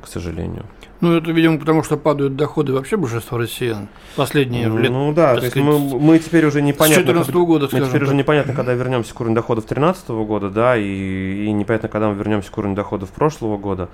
к 0.01 0.07
сожалению. 0.07 0.65
Ну, 0.99 1.15
это, 1.15 1.31
видимо, 1.31 1.59
потому 1.59 1.83
что 1.83 1.95
падают 1.95 2.35
доходы 2.35 2.73
вообще 2.73 2.97
большинства 2.97 3.37
россиян 3.37 3.87
последние 4.15 4.67
ну, 4.67 4.79
лет. 4.79 4.91
Ну 4.91 5.13
да, 5.13 5.35
то 5.35 5.43
есть 5.43 5.55
мы, 5.55 5.77
мы 5.77 6.17
теперь 6.17 6.45
уже 6.45 6.63
непонятно. 6.63 7.23
С 7.23 7.29
года, 7.29 7.69
Мы 7.71 7.79
теперь 7.81 7.99
так. 7.99 8.01
уже 8.01 8.15
непонятно, 8.15 8.53
когда 8.53 8.73
вернемся 8.73 9.13
к 9.13 9.19
уровню 9.19 9.35
доходов 9.35 9.65
2013 9.65 10.09
года, 10.09 10.49
да, 10.49 10.75
и, 10.75 11.45
и 11.45 11.51
непонятно, 11.51 11.87
когда 11.89 12.09
мы 12.09 12.15
вернемся 12.15 12.51
к 12.51 12.57
уровню 12.57 12.75
доходов 12.75 13.11
прошлого 13.11 13.57
года. 13.57 13.89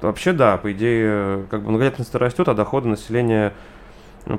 Вообще, 0.00 0.32
да, 0.32 0.56
по 0.56 0.72
идее, 0.72 1.44
как 1.50 1.62
бы 1.62 1.70
многодетность 1.70 2.12
растет, 2.16 2.48
а 2.48 2.54
доходы 2.54 2.88
населения 2.88 3.52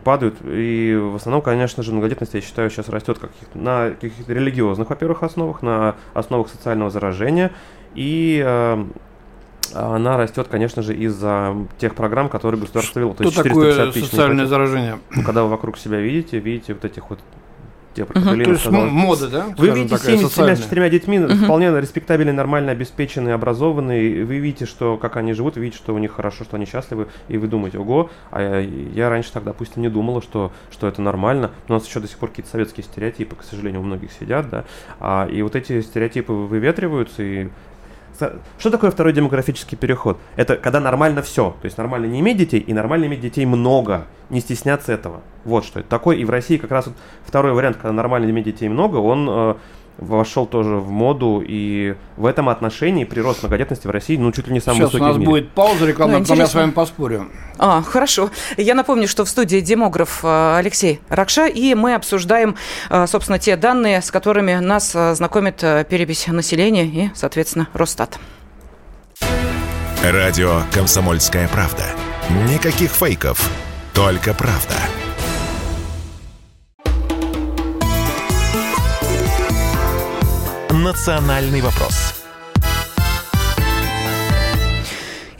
падают. 0.03 0.37
И 0.43 0.97
в 0.99 1.15
основном, 1.15 1.41
конечно 1.41 1.83
же, 1.83 1.91
многодетность, 1.91 2.33
я 2.33 2.41
считаю, 2.41 2.69
сейчас 2.69 2.89
растет 2.89 3.19
как 3.19 3.31
на 3.53 3.91
каких-то 3.91 4.33
религиозных, 4.33 4.89
во-первых, 4.89 5.23
основах, 5.23 5.61
на 5.61 5.95
основах 6.13 6.49
социального 6.49 6.89
заражения 6.89 7.51
и 7.93 8.41
э, 8.45 8.85
она 9.73 10.17
растет, 10.17 10.47
конечно 10.49 10.81
же, 10.81 10.95
из-за 10.95 11.55
тех 11.77 11.95
программ, 11.95 12.29
которые 12.29 12.59
государство 12.59 12.99
ввело. 12.99 13.13
То 13.13 13.23
есть 13.23 13.33
Что 13.33 13.43
такое 13.43 13.91
социальное 13.91 14.45
заражение? 14.45 14.99
Когда 15.25 15.43
вы 15.43 15.49
вокруг 15.49 15.77
себя 15.77 15.99
видите, 15.99 16.39
видите 16.39 16.73
вот 16.73 16.85
этих 16.85 17.09
вот 17.09 17.19
те, 17.93 18.05
про 18.05 18.19
uh-huh. 18.19 18.43
То 18.43 18.51
есть 18.51 18.61
сказала. 18.61 18.85
мода, 18.85 19.27
да? 19.27 19.45
Вы 19.57 19.69
видите 19.69 19.97
семьи 19.97 20.25
с 20.25 20.31
тремя, 20.31 20.55
четырьмя 20.55 20.89
детьми, 20.89 21.17
uh-huh. 21.17 21.45
вполне 21.45 21.67
респектабельные, 21.79 22.33
нормально 22.33 22.71
обеспеченные, 22.71 23.35
образованные. 23.35 24.25
Вы 24.25 24.37
видите, 24.37 24.65
что 24.65 24.97
как 24.97 25.17
они 25.17 25.33
живут, 25.33 25.55
вы 25.55 25.63
видите, 25.63 25.77
что 25.77 25.93
у 25.93 25.97
них 25.97 26.13
хорошо, 26.13 26.43
что 26.43 26.57
они 26.57 26.65
счастливы, 26.65 27.07
и 27.27 27.37
вы 27.37 27.47
думаете, 27.47 27.79
ого, 27.79 28.09
а 28.31 28.41
я, 28.41 28.59
я 28.59 29.09
раньше 29.09 29.31
так, 29.31 29.43
допустим, 29.43 29.81
не 29.81 29.89
думала, 29.89 30.21
что, 30.21 30.51
что 30.71 30.87
это 30.87 31.01
нормально. 31.01 31.51
Но 31.67 31.75
у 31.75 31.77
нас 31.77 31.87
еще 31.87 31.99
до 31.99 32.07
сих 32.07 32.17
пор 32.17 32.29
какие-то 32.29 32.51
советские 32.51 32.83
стереотипы, 32.83 33.35
к 33.35 33.43
сожалению, 33.43 33.81
у 33.81 33.83
многих 33.83 34.11
сидят, 34.11 34.49
да. 34.49 34.65
А, 34.99 35.27
и 35.27 35.41
вот 35.41 35.55
эти 35.55 35.81
стереотипы 35.81 36.33
выветриваются, 36.33 37.23
и 37.23 37.49
что 38.57 38.69
такое 38.69 38.91
второй 38.91 39.13
демографический 39.13 39.77
переход? 39.77 40.17
Это 40.35 40.57
когда 40.57 40.79
нормально 40.79 41.21
все. 41.21 41.55
То 41.61 41.65
есть 41.65 41.77
нормально 41.77 42.05
не 42.05 42.19
иметь 42.19 42.37
детей 42.37 42.59
и 42.59 42.73
нормально 42.73 43.05
иметь 43.05 43.21
детей 43.21 43.45
много. 43.45 44.07
Не 44.29 44.39
стесняться 44.39 44.93
этого. 44.93 45.21
Вот 45.43 45.65
что 45.65 45.79
это 45.79 45.89
такое. 45.89 46.17
И 46.17 46.25
в 46.25 46.29
России 46.29 46.57
как 46.57 46.71
раз 46.71 46.87
вот 46.87 46.95
второй 47.25 47.53
вариант, 47.53 47.77
когда 47.77 47.91
нормально 47.91 48.29
иметь 48.29 48.45
детей 48.45 48.69
много, 48.69 48.97
он 48.97 49.27
э, 49.29 49.55
вошел 50.01 50.45
тоже 50.45 50.75
в 50.75 50.89
моду, 50.89 51.43
и 51.47 51.95
в 52.17 52.25
этом 52.25 52.49
отношении 52.49 53.05
прирост 53.05 53.43
многодетности 53.43 53.87
в 53.87 53.91
России, 53.91 54.17
ну, 54.17 54.31
чуть 54.31 54.47
ли 54.47 54.53
не 54.53 54.59
самый 54.59 54.77
Сейчас 54.77 54.93
высокий 54.93 55.03
у 55.03 55.07
нас 55.07 55.17
будет 55.17 55.51
пауза 55.51 55.85
рекламная, 55.85 56.17
ну, 56.17 56.23
потом 56.23 56.39
я 56.39 56.47
с 56.47 56.53
вами 56.53 56.71
поспорю. 56.71 57.27
А, 57.57 57.81
хорошо. 57.81 58.31
Я 58.57 58.73
напомню, 58.73 59.07
что 59.07 59.23
в 59.23 59.29
студии 59.29 59.59
демограф 59.61 60.21
э, 60.23 60.55
Алексей 60.57 60.99
Ракша, 61.07 61.45
и 61.45 61.75
мы 61.75 61.93
обсуждаем, 61.93 62.55
э, 62.89 63.07
собственно, 63.07 63.37
те 63.37 63.55
данные, 63.55 64.01
с 64.01 64.11
которыми 64.11 64.55
нас 64.55 64.93
э, 64.95 65.13
знакомит 65.13 65.57
перепись 65.57 66.27
населения 66.27 66.85
и, 66.85 67.11
соответственно, 67.13 67.67
Росстат. 67.73 68.19
Радио 70.03 70.61
«Комсомольская 70.73 71.47
правда». 71.47 71.83
Никаких 72.49 72.89
фейков, 72.91 73.49
только 73.93 74.33
правда. 74.33 74.75
«Национальный 80.81 81.61
вопрос». 81.61 82.20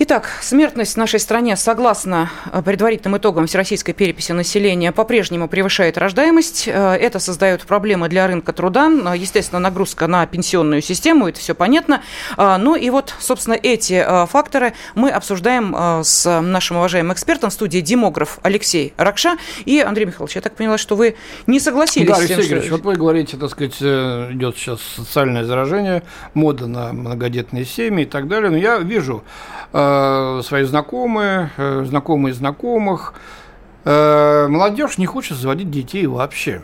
Итак, 0.04 0.28
смертность 0.42 0.96
в 0.96 0.98
нашей 0.98 1.20
стране, 1.20 1.56
согласно 1.56 2.32
э, 2.52 2.64
предварительным 2.64 3.20
итогам 3.20 3.46
Всероссийской 3.46 3.94
переписи 3.94 4.32
населения, 4.32 4.92
по-прежнему 4.92 5.48
превышает 5.48 5.96
рождаемость. 5.96 6.68
Э, 6.68 6.96
это 6.96 7.20
создает 7.20 7.62
проблемы 7.68 8.10
для 8.10 8.26
рынка 8.26 8.52
труда. 8.52 8.90
Э, 8.90 9.16
естественно, 9.16 9.60
нагрузка 9.60 10.08
на 10.08 10.26
пенсионную 10.26 10.82
систему, 10.82 11.28
это 11.28 11.40
все 11.40 11.54
понятно. 11.54 12.02
Ну 12.36 12.76
и 12.76 12.90
вот, 12.90 13.14
собственно, 13.20 13.54
эти 13.54 14.04
факторы 14.26 14.74
мы 14.96 15.12
обсуждаем 15.12 16.04
с 16.04 16.42
нашим 16.42 16.78
уважаемым 16.78 17.14
экспертом 17.14 17.52
в 17.52 17.54
студии 17.54 17.80
демограф 17.80 18.40
Алексей 18.42 18.96
Ракша. 18.98 19.38
И, 19.66 19.82
Андрей 19.82 20.06
Михайлович, 20.06 20.36
я 20.36 20.42
так 20.42 20.56
поняла, 20.56 20.80
что 20.80 20.96
вы 20.96 21.16
не 21.46 21.60
согласились 21.60 22.08
да, 22.08 22.16
с 22.16 22.26
тем, 22.26 22.40
Алексей 22.40 22.62
что... 22.62 22.72
вот 22.72 22.84
вы 22.84 22.96
говорите, 22.96 23.38
так 23.38 23.52
сказать, 23.52 23.76
идет 23.76 24.58
сейчас 24.58 24.80
социальное 24.96 25.44
заражение, 25.44 26.02
мода 26.34 26.66
на 26.66 26.92
многодетные 26.92 27.66
семьи 27.66 28.04
и 28.04 28.08
так 28.08 28.28
далее. 28.28 28.50
Но 28.50 28.58
я 28.58 28.80
вижу 28.80 29.24
Э, 29.74 29.91
свои 30.44 30.64
знакомые, 30.64 31.52
э, 31.58 31.84
знакомые 31.86 32.34
знакомых. 32.34 33.14
Э, 33.84 34.48
молодежь 34.48 34.98
не 34.98 35.06
хочет 35.06 35.38
заводить 35.38 35.72
детей 35.72 36.06
вообще. 36.08 36.62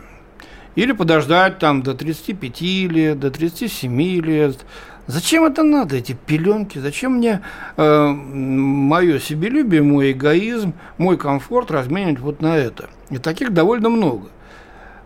Или 0.74 0.92
подождать 0.92 1.58
там 1.58 1.82
до 1.82 1.94
35 1.94 2.60
лет, 2.88 3.18
до 3.18 3.30
37 3.30 4.20
лет. 4.20 4.58
Зачем 5.06 5.44
это 5.44 5.62
надо, 5.62 5.96
эти 5.96 6.12
пеленки? 6.12 6.78
Зачем 6.78 7.14
мне 7.14 7.40
э, 7.76 8.06
мое 8.06 9.18
себелюбие, 9.18 9.82
мой 9.82 10.12
эгоизм, 10.12 10.74
мой 10.98 11.16
комфорт 11.16 11.70
разменивать 11.70 12.20
вот 12.20 12.42
на 12.42 12.56
это? 12.56 12.90
И 13.10 13.18
таких 13.18 13.52
довольно 13.52 13.88
много. 13.88 14.28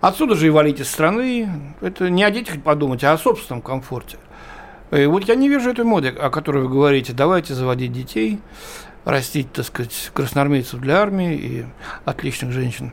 Отсюда 0.00 0.35
же 0.35 0.49
и 0.49 0.50
валить 0.50 0.81
из 0.81 0.91
страны. 0.91 1.49
Это 1.81 2.11
не 2.11 2.25
о 2.25 2.31
детях 2.33 2.61
подумать, 2.61 3.05
а 3.05 3.12
о 3.12 3.19
собственном 3.19 3.62
комфорте. 3.62 4.19
И 4.93 4.97
э, 4.97 5.07
вот 5.09 5.25
я 5.25 5.35
не 5.35 5.49
вижу 5.49 5.71
этой 5.71 5.85
моды, 5.85 6.09
о 6.09 6.31
которой 6.31 6.63
вы 6.63 6.69
говорите. 6.69 7.13
Давайте 7.13 7.55
заводить 7.55 7.93
детей, 7.93 8.41
растить, 9.05 9.53
так 9.53 9.65
сказать, 9.65 10.11
красноармейцев 10.13 10.81
для 10.81 11.01
армии 11.01 11.35
и 11.35 11.67
отличных 12.05 12.53
женщин 12.53 12.93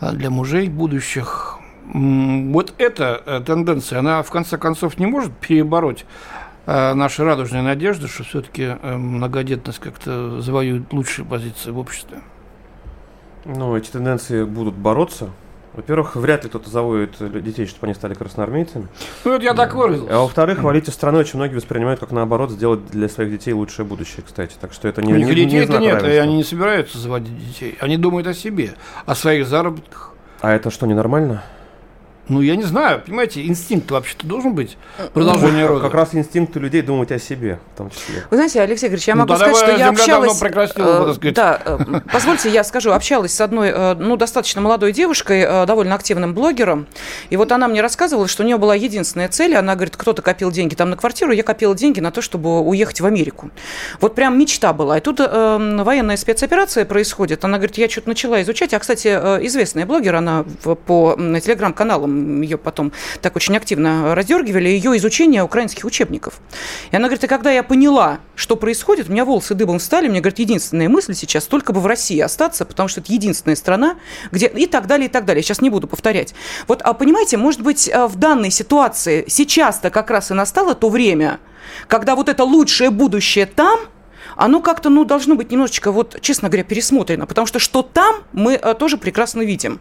а, 0.00 0.12
для 0.12 0.28
мужей 0.30 0.68
будущих. 0.68 1.58
Вот 1.92 2.74
эта 2.78 3.22
э, 3.24 3.40
тенденция, 3.44 4.00
она 4.00 4.22
в 4.22 4.30
конце 4.30 4.58
концов 4.58 4.98
не 4.98 5.06
может 5.06 5.32
перебороть 5.32 6.04
э, 6.66 6.94
наши 6.94 7.24
радужные 7.24 7.62
надежды, 7.62 8.08
что 8.08 8.24
все-таки 8.24 8.76
многодетность 8.82 9.78
как-то 9.78 10.40
завоюет 10.40 10.92
лучшие 10.92 11.24
позиции 11.24 11.70
в 11.70 11.78
обществе? 11.78 12.20
Ну, 13.44 13.74
эти 13.76 13.90
тенденции 13.90 14.44
будут 14.44 14.74
бороться, 14.74 15.30
во-первых, 15.72 16.16
вряд 16.16 16.42
ли 16.42 16.50
кто-то 16.50 16.68
заводит 16.68 17.16
детей, 17.42 17.66
чтобы 17.66 17.86
они 17.86 17.94
стали 17.94 18.14
красноармейцами. 18.14 18.88
Ну, 19.24 19.34
это 19.34 19.44
я 19.44 19.54
так 19.54 19.74
выразился. 19.74 20.14
А 20.14 20.20
во-вторых, 20.20 20.60
хвалите 20.60 20.90
страной 20.90 21.20
очень 21.20 21.36
многие 21.36 21.54
воспринимают 21.54 22.00
как 22.00 22.10
наоборот 22.10 22.50
сделать 22.50 22.86
для 22.88 23.08
своих 23.08 23.30
детей 23.30 23.52
лучшее 23.52 23.86
будущее, 23.86 24.24
кстати. 24.26 24.54
Так 24.60 24.72
что 24.72 24.88
это 24.88 25.00
не, 25.00 25.12
не, 25.12 25.22
не, 25.22 25.44
не 25.44 25.66
знак 25.66 25.80
нет, 25.80 25.94
равенства. 26.02 26.22
они 26.22 26.36
не 26.36 26.44
собираются 26.44 26.98
заводить 26.98 27.38
детей. 27.38 27.78
Они 27.80 27.96
думают 27.96 28.26
о 28.26 28.34
себе, 28.34 28.74
о 29.06 29.14
своих 29.14 29.46
заработках. 29.46 30.12
А 30.40 30.52
это 30.52 30.70
что, 30.70 30.86
ненормально? 30.86 31.44
Ну, 32.30 32.40
я 32.42 32.54
не 32.54 32.62
знаю, 32.62 33.02
понимаете, 33.04 33.44
инстинкт 33.44 33.90
вообще-то 33.90 34.24
должен 34.24 34.54
быть 34.54 34.78
продолжение 35.12 35.66
рода. 35.66 35.82
Как 35.82 35.94
раз 35.94 36.14
инстинкт 36.14 36.56
у 36.56 36.60
людей 36.60 36.80
думать 36.80 37.10
о 37.10 37.18
себе, 37.18 37.58
в 37.74 37.78
том 37.78 37.90
числе. 37.90 38.24
Вы 38.30 38.36
знаете, 38.36 38.60
Алексей 38.60 38.86
Григорьевич, 38.86 39.08
я 39.08 39.14
ну, 39.16 39.22
могу 39.22 39.34
сказать, 39.34 39.56
что 39.56 39.76
я 39.76 39.88
общалась... 39.88 40.40
Э, 40.76 41.32
да, 41.32 41.60
э, 41.64 42.00
позвольте, 42.12 42.50
я 42.50 42.62
скажу, 42.62 42.92
общалась 42.92 43.34
с 43.34 43.40
одной, 43.40 43.70
э, 43.70 43.94
ну, 43.94 44.16
достаточно 44.16 44.60
молодой 44.60 44.92
девушкой, 44.92 45.40
э, 45.40 45.66
довольно 45.66 45.96
активным 45.96 46.32
блогером, 46.32 46.86
и 47.30 47.36
вот 47.36 47.50
она 47.50 47.66
мне 47.66 47.80
рассказывала, 47.80 48.28
что 48.28 48.44
у 48.44 48.46
нее 48.46 48.58
была 48.58 48.76
единственная 48.76 49.28
цель, 49.28 49.56
она 49.56 49.74
говорит, 49.74 49.96
кто-то 49.96 50.22
копил 50.22 50.52
деньги 50.52 50.76
там 50.76 50.90
на 50.90 50.96
квартиру, 50.96 51.32
я 51.32 51.42
копила 51.42 51.74
деньги 51.74 51.98
на 51.98 52.12
то, 52.12 52.22
чтобы 52.22 52.60
уехать 52.60 53.00
в 53.00 53.06
Америку. 53.06 53.50
Вот 54.00 54.14
прям 54.14 54.38
мечта 54.38 54.72
была. 54.72 54.98
И 54.98 55.00
тут 55.00 55.18
э, 55.18 55.82
военная 55.82 56.16
спецоперация 56.16 56.84
происходит, 56.84 57.44
она 57.44 57.56
говорит, 57.58 57.76
я 57.76 57.88
что-то 57.88 58.08
начала 58.08 58.40
изучать, 58.42 58.72
а, 58.72 58.78
кстати, 58.78 59.08
э, 59.08 59.44
известная 59.46 59.84
блогер, 59.84 60.14
она 60.14 60.44
в, 60.62 60.76
по 60.76 61.16
телеграм-каналам 61.18 62.19
ее 62.42 62.58
потом 62.58 62.92
так 63.20 63.36
очень 63.36 63.56
активно 63.56 64.14
раздергивали, 64.14 64.68
ее 64.68 64.96
изучение 64.96 65.42
украинских 65.42 65.84
учебников. 65.84 66.40
И 66.90 66.96
она 66.96 67.08
говорит, 67.08 67.24
и 67.24 67.26
когда 67.26 67.50
я 67.50 67.62
поняла, 67.62 68.18
что 68.34 68.56
происходит, 68.56 69.08
у 69.08 69.12
меня 69.12 69.24
волосы 69.24 69.54
дыбом 69.54 69.78
встали, 69.78 70.08
мне, 70.08 70.20
говорит, 70.20 70.38
единственная 70.38 70.88
мысль 70.88 71.14
сейчас 71.14 71.44
только 71.44 71.72
бы 71.72 71.80
в 71.80 71.86
России 71.86 72.20
остаться, 72.20 72.64
потому 72.64 72.88
что 72.88 73.00
это 73.00 73.12
единственная 73.12 73.56
страна, 73.56 73.96
где 74.32 74.46
и 74.46 74.66
так 74.66 74.86
далее, 74.86 75.08
и 75.08 75.10
так 75.10 75.24
далее. 75.24 75.42
Сейчас 75.42 75.60
не 75.60 75.70
буду 75.70 75.86
повторять. 75.86 76.34
Вот, 76.68 76.82
а 76.82 76.92
понимаете, 76.92 77.36
может 77.36 77.62
быть, 77.62 77.88
э, 77.88 78.06
в 78.06 78.16
данной 78.16 78.50
ситуации 78.50 79.24
сейчас-то 79.28 79.90
как 79.90 80.10
раз 80.10 80.30
и 80.30 80.34
настало 80.34 80.74
то 80.74 80.88
время, 80.88 81.40
когда 81.86 82.16
вот 82.16 82.28
это 82.28 82.44
лучшее 82.44 82.90
будущее 82.90 83.46
там– 83.46 83.80
оно 84.36 84.60
как-то, 84.60 84.88
ну, 84.88 85.04
должно 85.04 85.34
быть 85.34 85.50
немножечко, 85.50 85.92
вот, 85.92 86.18
честно 86.20 86.48
говоря, 86.48 86.64
пересмотрено, 86.64 87.26
потому 87.26 87.46
что 87.46 87.58
что 87.58 87.82
там, 87.82 88.16
мы 88.32 88.54
а, 88.54 88.74
тоже 88.74 88.96
прекрасно 88.96 89.42
видим. 89.42 89.80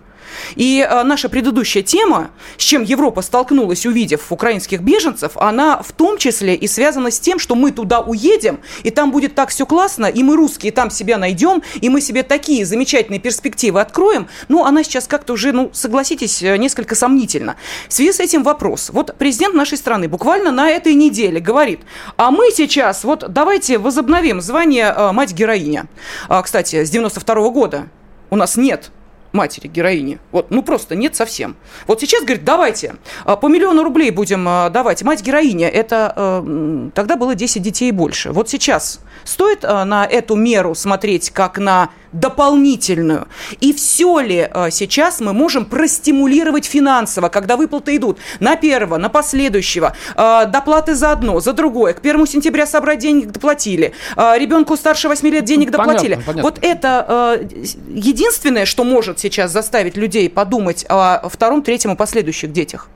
И 0.55 0.86
э, 0.88 1.03
наша 1.03 1.29
предыдущая 1.29 1.83
тема, 1.83 2.31
с 2.57 2.63
чем 2.63 2.83
Европа 2.83 3.21
столкнулась, 3.21 3.86
увидев 3.86 4.31
украинских 4.31 4.81
беженцев, 4.81 5.33
она 5.36 5.81
в 5.81 5.91
том 5.93 6.17
числе 6.17 6.55
и 6.55 6.67
связана 6.67 7.12
с 7.12 7.19
тем, 7.19 7.39
что 7.39 7.55
мы 7.55 7.71
туда 7.71 8.00
уедем, 8.00 8.59
и 8.83 8.89
там 8.91 9.12
будет 9.12 9.36
так 9.36 9.50
все 9.50 9.65
классно, 9.65 10.05
и 10.05 10.24
мы 10.24 10.36
русские 10.36 10.71
там 10.71 10.89
себя 10.89 11.17
найдем, 11.17 11.62
и 11.81 11.89
мы 11.89 12.01
себе 12.01 12.24
такие 12.24 12.65
замечательные 12.65 13.19
перспективы 13.19 13.81
откроем. 13.81 14.27
Ну, 14.48 14.65
она 14.65 14.83
сейчас 14.83 15.07
как-то 15.07 15.33
уже, 15.33 15.51
ну, 15.51 15.69
согласитесь, 15.74 16.41
э, 16.41 16.57
несколько 16.57 16.95
сомнительно. 16.95 17.55
В 17.88 17.93
связи 17.93 18.12
с 18.12 18.19
этим 18.19 18.43
вопрос. 18.43 18.89
Вот 18.91 19.15
президент 19.17 19.55
нашей 19.55 19.77
страны 19.77 20.07
буквально 20.07 20.51
на 20.51 20.69
этой 20.69 20.93
неделе 20.93 21.39
говорит, 21.39 21.81
а 22.17 22.31
мы 22.31 22.51
сейчас, 22.51 23.03
вот 23.03 23.25
давайте 23.29 23.77
возобновим 23.77 24.41
звание 24.41 24.93
э, 24.95 25.12
мать-героиня. 25.12 25.88
А, 26.27 26.41
кстати, 26.41 26.83
с 26.83 26.89
92 26.89 27.36
-го 27.36 27.51
года 27.51 27.88
у 28.29 28.36
нас 28.36 28.57
нет 28.57 28.91
матери 29.31 29.67
героини. 29.67 30.19
Вот, 30.31 30.51
ну 30.51 30.63
просто 30.63 30.95
нет 30.95 31.15
совсем. 31.15 31.55
Вот 31.88 32.00
сейчас 32.01 32.24
говорит, 32.24 32.43
давайте, 32.43 32.95
а, 33.25 33.36
по 33.36 33.48
миллиону 33.48 33.83
рублей 33.83 34.12
будем 34.12 34.48
а, 34.48 34.69
давать. 34.69 35.03
Мать 35.03 35.21
героиня, 35.21 35.69
это 35.69 36.13
э, 36.15 36.89
тогда 36.93 37.15
было 37.15 37.36
10 37.36 37.62
детей 37.62 37.91
больше. 37.91 38.31
Вот 38.31 38.50
сейчас 38.50 39.01
стоит 39.23 39.63
э, 39.63 39.83
на 39.83 40.05
эту 40.05 40.35
меру 40.35 40.75
смотреть 40.75 41.31
как 41.31 41.57
на 41.57 41.89
дополнительную? 42.11 43.27
И 43.59 43.73
все 43.73 44.19
ли 44.19 44.49
э, 44.51 44.69
сейчас 44.71 45.19
мы 45.19 45.33
можем 45.33 45.65
простимулировать 45.65 46.65
финансово, 46.65 47.29
когда 47.29 47.57
выплаты 47.57 47.95
идут 47.95 48.19
на 48.39 48.55
первого, 48.55 48.97
на 48.97 49.09
последующего, 49.09 49.95
э, 50.15 50.45
доплаты 50.47 50.95
за 50.95 51.11
одно, 51.11 51.39
за 51.39 51.53
другое, 51.53 51.93
к 51.93 52.01
первому 52.01 52.25
сентября 52.25 52.65
собрать 52.65 52.99
денег 52.99 53.31
доплатили, 53.31 53.93
ребенку 54.15 54.75
старше 54.75 55.07
8 55.07 55.27
лет 55.29 55.45
денег 55.45 55.71
доплатили. 55.71 56.15
Понятно, 56.15 56.25
понятно. 56.25 56.43
Вот 56.43 56.59
это 56.61 57.39
единственное, 57.88 58.65
что 58.65 58.83
может 58.83 59.19
сейчас 59.19 59.51
заставить 59.51 59.97
людей 59.97 60.29
подумать 60.29 60.85
о 60.89 61.27
втором, 61.29 61.61
третьем 61.61 61.93
и 61.93 61.95
последующих 61.95 62.51
детях. 62.51 62.88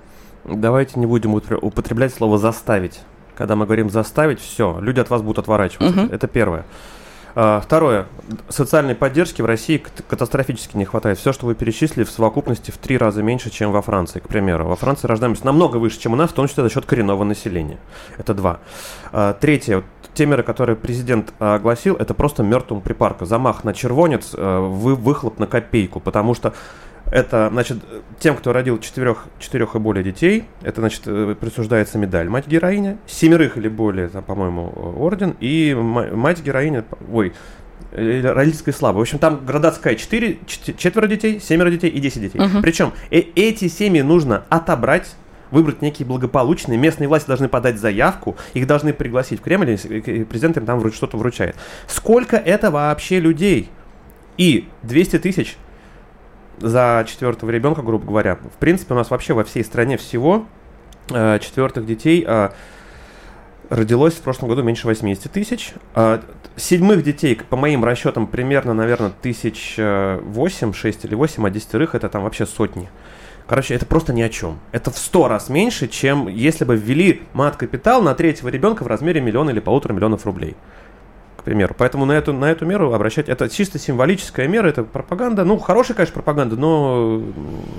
Давайте 0.46 1.00
не 1.00 1.06
будем 1.06 1.34
употреблять 1.34 2.14
слово 2.14 2.38
«заставить». 2.38 3.00
Когда 3.44 3.58
мы 3.58 3.66
говорим 3.66 3.90
«заставить», 3.90 4.40
все, 4.40 4.78
люди 4.80 5.02
от 5.02 5.10
вас 5.10 5.22
будут 5.22 5.40
отворачиваться. 5.40 6.04
Угу. 6.04 6.14
Это 6.14 6.28
первое. 6.28 6.64
А, 7.36 7.60
второе. 7.60 8.06
Социальной 8.48 8.96
поддержки 8.96 9.42
в 9.42 9.46
России 9.46 9.84
катастрофически 10.08 10.78
не 10.78 10.86
хватает. 10.86 11.18
Все, 11.18 11.34
что 11.34 11.46
вы 11.46 11.54
перечислили, 11.54 12.06
в 12.06 12.10
совокупности 12.10 12.72
в 12.72 12.78
три 12.78 12.98
раза 12.98 13.22
меньше, 13.22 13.50
чем 13.50 13.74
во 13.74 13.82
Франции, 13.82 14.22
к 14.22 14.30
примеру. 14.30 14.66
Во 14.66 14.78
Франции 14.78 15.10
рождаемость 15.10 15.44
намного 15.44 15.76
выше, 15.76 16.00
чем 16.00 16.14
у 16.14 16.16
нас, 16.16 16.30
в 16.30 16.34
том 16.34 16.48
числе 16.48 16.64
за 16.64 16.70
счет 16.70 16.86
коренного 16.86 17.26
населения. 17.26 17.80
Это 18.18 18.34
два. 18.34 18.60
А, 19.12 19.34
третье. 19.34 19.84
Те 20.14 20.26
меры, 20.26 20.44
которые 20.44 20.78
президент 20.78 21.34
огласил, 21.40 21.98
это 21.98 22.14
просто 22.14 22.44
мертвому 22.44 22.80
припарка. 22.80 23.26
Замах 23.26 23.66
на 23.66 23.74
червонец, 23.74 24.34
а, 24.38 24.62
вы, 24.62 24.96
выхлоп 24.96 25.38
на 25.38 25.48
копейку, 25.48 26.00
потому 26.00 26.34
что 26.34 26.54
это, 27.14 27.50
значит, 27.52 27.78
тем, 28.18 28.36
кто 28.36 28.54
родил 28.54 28.80
четырех, 28.80 29.28
четырех 29.38 29.76
и 29.76 29.80
более 29.80 30.04
детей, 30.04 30.46
это, 30.64 30.82
значит, 30.82 31.04
э, 31.06 31.36
присуждается 31.40 32.00
медаль 32.00 32.28
мать-героиня, 32.28 32.98
семерых 33.06 33.56
или 33.56 33.68
более, 33.68 34.10
там, 34.10 34.24
по-моему, 34.24 34.74
орден, 34.98 35.36
и 35.40 35.76
мать-героиня, 35.76 36.86
ой, 37.12 37.34
э, 37.92 38.22
родительская 38.22 38.74
слава. 38.74 38.98
В 38.98 39.02
общем, 39.02 39.20
там 39.20 39.46
градация 39.46 39.94
4, 39.94 40.40
четверо 40.76 41.06
детей, 41.06 41.40
семеро 41.40 41.70
детей 41.70 41.92
и 41.92 42.00
10 42.00 42.20
детей. 42.20 42.42
Угу. 42.42 42.64
Причем 42.64 42.94
э 43.12 43.20
эти 43.36 43.68
семьи 43.68 44.02
нужно 44.02 44.46
отобрать 44.50 45.14
выбрать 45.52 45.84
некие 45.84 46.08
благополучные. 46.08 46.80
Местные 46.80 47.08
власти 47.08 47.28
должны 47.28 47.48
подать 47.48 47.78
заявку, 47.78 48.38
их 48.56 48.66
должны 48.66 48.92
пригласить 48.92 49.40
в 49.40 49.44
Кремль, 49.44 49.70
и 49.70 50.24
президент 50.24 50.58
им 50.58 50.66
там 50.66 50.92
что-то 50.92 51.18
вручает. 51.18 51.56
Сколько 51.86 52.38
это 52.38 52.72
вообще 52.72 53.20
людей? 53.20 53.70
И 54.36 54.68
200 54.82 55.20
тысяч 55.20 55.58
за 56.60 57.06
четвертого 57.08 57.50
ребенка, 57.50 57.82
грубо 57.82 58.06
говоря. 58.06 58.36
В 58.36 58.58
принципе, 58.60 58.94
у 58.94 58.98
нас 58.98 59.10
вообще 59.10 59.34
во 59.34 59.44
всей 59.44 59.64
стране 59.64 59.98
всего 59.98 60.46
э, 61.10 61.40
четвертых 61.40 61.86
детей 61.86 62.24
э, 62.28 62.50
родилось 63.70 64.14
в 64.14 64.22
прошлом 64.22 64.50
году 64.50 64.64
меньше 64.64 64.88
80 64.88 65.32
тысяч. 65.32 65.74
Э, 65.96 66.20
седьмых 66.56 67.04
детей, 67.04 67.40
по 67.50 67.58
моим 67.58 67.84
расчетам, 67.84 68.28
примерно, 68.28 68.74
наверное, 68.74 69.12
тысяч 69.22 69.76
восемь, 69.78 70.74
шесть 70.74 71.04
или 71.06 71.16
восемь, 71.16 71.46
а 71.46 71.50
десятерых 71.50 71.96
это 71.96 72.10
там 72.10 72.24
вообще 72.24 72.46
сотни. 72.46 72.90
Короче, 73.48 73.74
это 73.74 73.86
просто 73.86 74.14
ни 74.14 74.22
о 74.22 74.30
чем. 74.30 74.60
Это 74.72 74.90
в 74.90 74.98
сто 74.98 75.28
раз 75.28 75.50
меньше, 75.50 75.88
чем 75.88 76.28
если 76.28 76.64
бы 76.64 76.78
ввели 76.78 77.24
мат-капитал 77.34 78.02
на 78.02 78.16
третьего 78.16 78.50
ребенка 78.50 78.84
в 78.84 78.88
размере 78.88 79.20
миллиона 79.20 79.50
или 79.50 79.60
полутора 79.60 79.94
миллионов 79.94 80.26
рублей 80.26 80.56
к 81.44 81.46
примеру. 81.46 81.76
Поэтому 81.78 82.06
на 82.06 82.14
эту, 82.14 82.32
на 82.32 82.46
эту 82.46 82.66
меру 82.66 82.94
обращать... 82.94 83.28
Это 83.28 83.50
чисто 83.50 83.78
символическая 83.78 84.48
мера, 84.48 84.70
это 84.70 84.84
пропаганда. 84.84 85.44
Ну, 85.44 85.60
хорошая, 85.60 85.98
конечно, 85.98 86.14
пропаганда, 86.14 86.56
но 86.56 87.22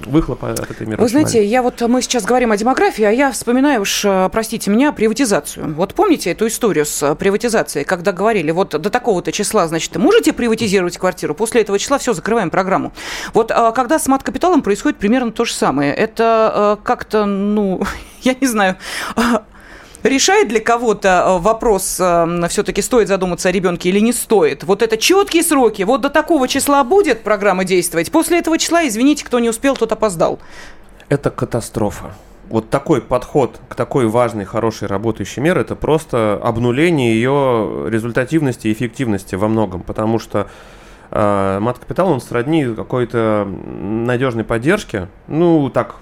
выхлоп 0.04 0.44
от 0.44 0.70
этой 0.70 0.86
меры... 0.86 1.00
Вы 1.00 1.08
знаете, 1.08 1.42
я 1.42 1.62
вот... 1.62 1.80
Мы 1.80 2.02
сейчас 2.02 2.26
говорим 2.26 2.52
о 2.52 2.58
демографии, 2.58 3.04
а 3.04 3.10
я 3.10 3.32
вспоминаю 3.32 3.80
уж, 3.80 4.04
э, 4.04 4.28
простите 4.30 4.70
меня, 4.70 4.92
приватизацию. 4.92 5.72
Вот 5.74 5.94
помните 5.94 6.30
эту 6.30 6.46
историю 6.46 6.84
с 6.84 7.02
э, 7.02 7.14
приватизацией, 7.14 7.86
когда 7.86 8.12
говорили, 8.12 8.50
вот 8.50 8.78
до 8.78 8.90
такого-то 8.90 9.32
числа, 9.32 9.66
значит, 9.66 9.96
можете 9.96 10.34
приватизировать 10.34 10.98
квартиру, 10.98 11.34
после 11.34 11.62
этого 11.62 11.78
числа 11.78 11.96
все, 11.96 12.12
закрываем 12.12 12.50
программу. 12.50 12.92
Вот 13.32 13.50
а 13.50 13.72
когда 13.72 13.98
с 13.98 14.06
мат-капиталом 14.08 14.60
происходит 14.60 14.98
примерно 14.98 15.32
то 15.32 15.46
же 15.46 15.54
самое. 15.54 15.94
Это 15.94 16.76
э, 16.78 16.84
как-то, 16.84 17.24
ну, 17.24 17.82
я 18.20 18.36
не 18.38 18.46
знаю, 18.46 18.76
решает 20.08 20.48
для 20.48 20.60
кого-то 20.60 21.08
э, 21.26 21.38
вопрос, 21.40 21.98
э, 22.00 22.48
все-таки 22.48 22.82
стоит 22.82 23.08
задуматься 23.08 23.48
о 23.48 23.52
ребенке 23.52 23.88
или 23.88 24.00
не 24.00 24.12
стоит? 24.12 24.64
Вот 24.64 24.82
это 24.82 24.96
четкие 24.96 25.42
сроки, 25.42 25.82
вот 25.82 26.00
до 26.00 26.10
такого 26.10 26.48
числа 26.48 26.84
будет 26.84 27.22
программа 27.22 27.64
действовать, 27.64 28.10
после 28.12 28.38
этого 28.38 28.58
числа, 28.58 28.86
извините, 28.86 29.24
кто 29.24 29.38
не 29.38 29.48
успел, 29.48 29.76
тот 29.76 29.92
опоздал. 29.92 30.38
Это 31.08 31.30
катастрофа. 31.30 32.14
Вот 32.48 32.68
такой 32.68 33.00
подход 33.00 33.58
к 33.68 33.74
такой 33.74 34.06
важной, 34.06 34.44
хорошей 34.44 34.86
работающей 34.86 35.40
мере, 35.40 35.62
это 35.62 35.76
просто 35.76 36.38
обнуление 36.42 37.14
ее 37.14 37.86
результативности 37.88 38.68
и 38.68 38.72
эффективности 38.72 39.34
во 39.34 39.48
многом, 39.48 39.82
потому 39.82 40.18
что 40.18 40.48
э, 41.10 41.58
мат-капитал, 41.60 42.10
он 42.10 42.20
сродни 42.20 42.66
какой-то 42.66 43.48
надежной 43.48 44.44
поддержке, 44.44 45.08
ну, 45.26 45.70
так, 45.70 45.96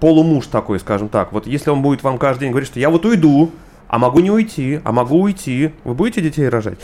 полумуж 0.00 0.46
такой, 0.46 0.80
скажем 0.80 1.08
так. 1.08 1.32
Вот 1.32 1.46
если 1.46 1.70
он 1.70 1.82
будет 1.82 2.02
вам 2.02 2.18
каждый 2.18 2.42
день 2.42 2.50
говорить, 2.50 2.68
что 2.68 2.80
я 2.80 2.90
вот 2.90 3.04
уйду, 3.04 3.50
а 3.88 3.98
могу 3.98 4.20
не 4.20 4.30
уйти, 4.30 4.80
а 4.84 4.92
могу 4.92 5.20
уйти, 5.20 5.72
вы 5.84 5.94
будете 5.94 6.20
детей 6.20 6.48
рожать? 6.48 6.78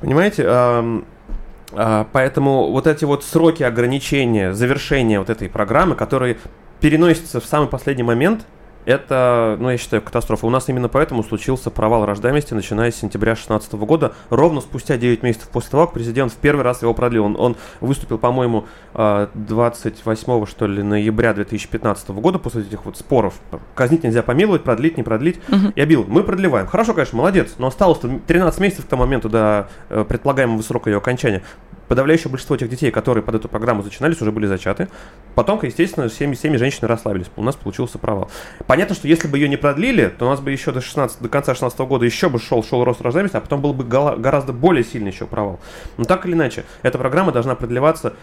Понимаете? 0.00 0.44
А, 0.48 2.06
поэтому 2.12 2.70
вот 2.70 2.86
эти 2.86 3.04
вот 3.04 3.24
сроки 3.24 3.62
ограничения, 3.62 4.52
завершения 4.52 5.18
вот 5.18 5.30
этой 5.30 5.48
программы, 5.48 5.94
которые 5.94 6.36
переносятся 6.80 7.40
в 7.40 7.44
самый 7.44 7.68
последний 7.68 8.02
момент– 8.02 8.46
это, 8.84 9.56
ну, 9.60 9.70
я 9.70 9.78
считаю, 9.78 10.02
катастрофа. 10.02 10.46
У 10.46 10.50
нас 10.50 10.68
именно 10.68 10.88
поэтому 10.88 11.22
случился 11.22 11.70
провал 11.70 12.04
рождаемости, 12.04 12.54
начиная 12.54 12.90
с 12.90 12.96
сентября 12.96 13.32
2016 13.32 13.74
года. 13.74 14.12
Ровно 14.30 14.60
спустя 14.60 14.96
9 14.96 15.22
месяцев 15.22 15.48
после 15.48 15.70
того, 15.70 15.86
как 15.86 15.94
президент 15.94 16.32
в 16.32 16.36
первый 16.36 16.62
раз 16.62 16.82
его 16.82 16.94
продлил. 16.94 17.24
Он, 17.24 17.36
он 17.38 17.56
выступил, 17.80 18.18
по-моему, 18.18 18.66
28 18.94 20.42
а, 20.42 20.46
что 20.46 20.66
ли, 20.66 20.82
ноября 20.82 21.34
2015 21.34 22.10
года 22.10 22.38
после 22.38 22.62
этих 22.62 22.84
вот 22.84 22.96
споров. 22.96 23.34
Казнить 23.74 24.02
нельзя 24.02 24.22
помиловать, 24.22 24.64
продлить, 24.64 24.96
не 24.96 25.02
продлить. 25.02 25.40
Угу. 25.48 25.72
Я 25.76 25.86
бил, 25.86 26.04
мы 26.08 26.22
продлеваем. 26.22 26.66
Хорошо, 26.66 26.94
конечно, 26.94 27.18
молодец, 27.18 27.54
но 27.58 27.68
осталось 27.68 28.00
13 28.26 28.60
месяцев 28.60 28.86
к 28.86 28.88
тому 28.88 29.02
моменту 29.02 29.28
до 29.28 29.68
э, 29.88 30.04
предполагаемого 30.08 30.62
срока 30.62 30.90
ее 30.90 30.98
окончания 30.98 31.42
подавляющее 31.92 32.30
большинство 32.30 32.56
тех 32.56 32.70
детей, 32.70 32.90
которые 32.90 33.22
под 33.22 33.34
эту 33.34 33.50
программу 33.50 33.82
зачинались, 33.82 34.18
уже 34.22 34.32
были 34.32 34.46
зачаты. 34.46 34.88
Потом, 35.34 35.60
естественно, 35.62 36.08
семьи, 36.08 36.34
семьи 36.34 36.56
женщины 36.56 36.88
расслабились. 36.88 37.26
У 37.36 37.42
нас 37.42 37.54
получился 37.54 37.98
провал. 37.98 38.30
Понятно, 38.66 38.94
что 38.94 39.06
если 39.08 39.28
бы 39.28 39.36
ее 39.36 39.46
не 39.46 39.58
продлили, 39.58 40.06
то 40.06 40.24
у 40.24 40.30
нас 40.30 40.40
бы 40.40 40.50
еще 40.50 40.72
до, 40.72 40.80
16, 40.80 41.20
до 41.20 41.28
конца 41.28 41.52
16 41.52 41.78
года 41.80 42.06
еще 42.06 42.30
бы 42.30 42.38
шел, 42.38 42.64
шел 42.64 42.82
рост 42.82 43.02
рождаемости, 43.02 43.36
а 43.36 43.42
потом 43.42 43.60
был 43.60 43.74
бы 43.74 43.84
гораздо 43.84 44.54
более 44.54 44.84
сильный 44.84 45.10
еще 45.10 45.26
провал. 45.26 45.60
Но 45.98 46.04
так 46.04 46.24
или 46.24 46.32
иначе, 46.32 46.64
эта 46.80 46.96
программа 46.96 47.30
должна 47.30 47.56
продлеваться 47.56 48.14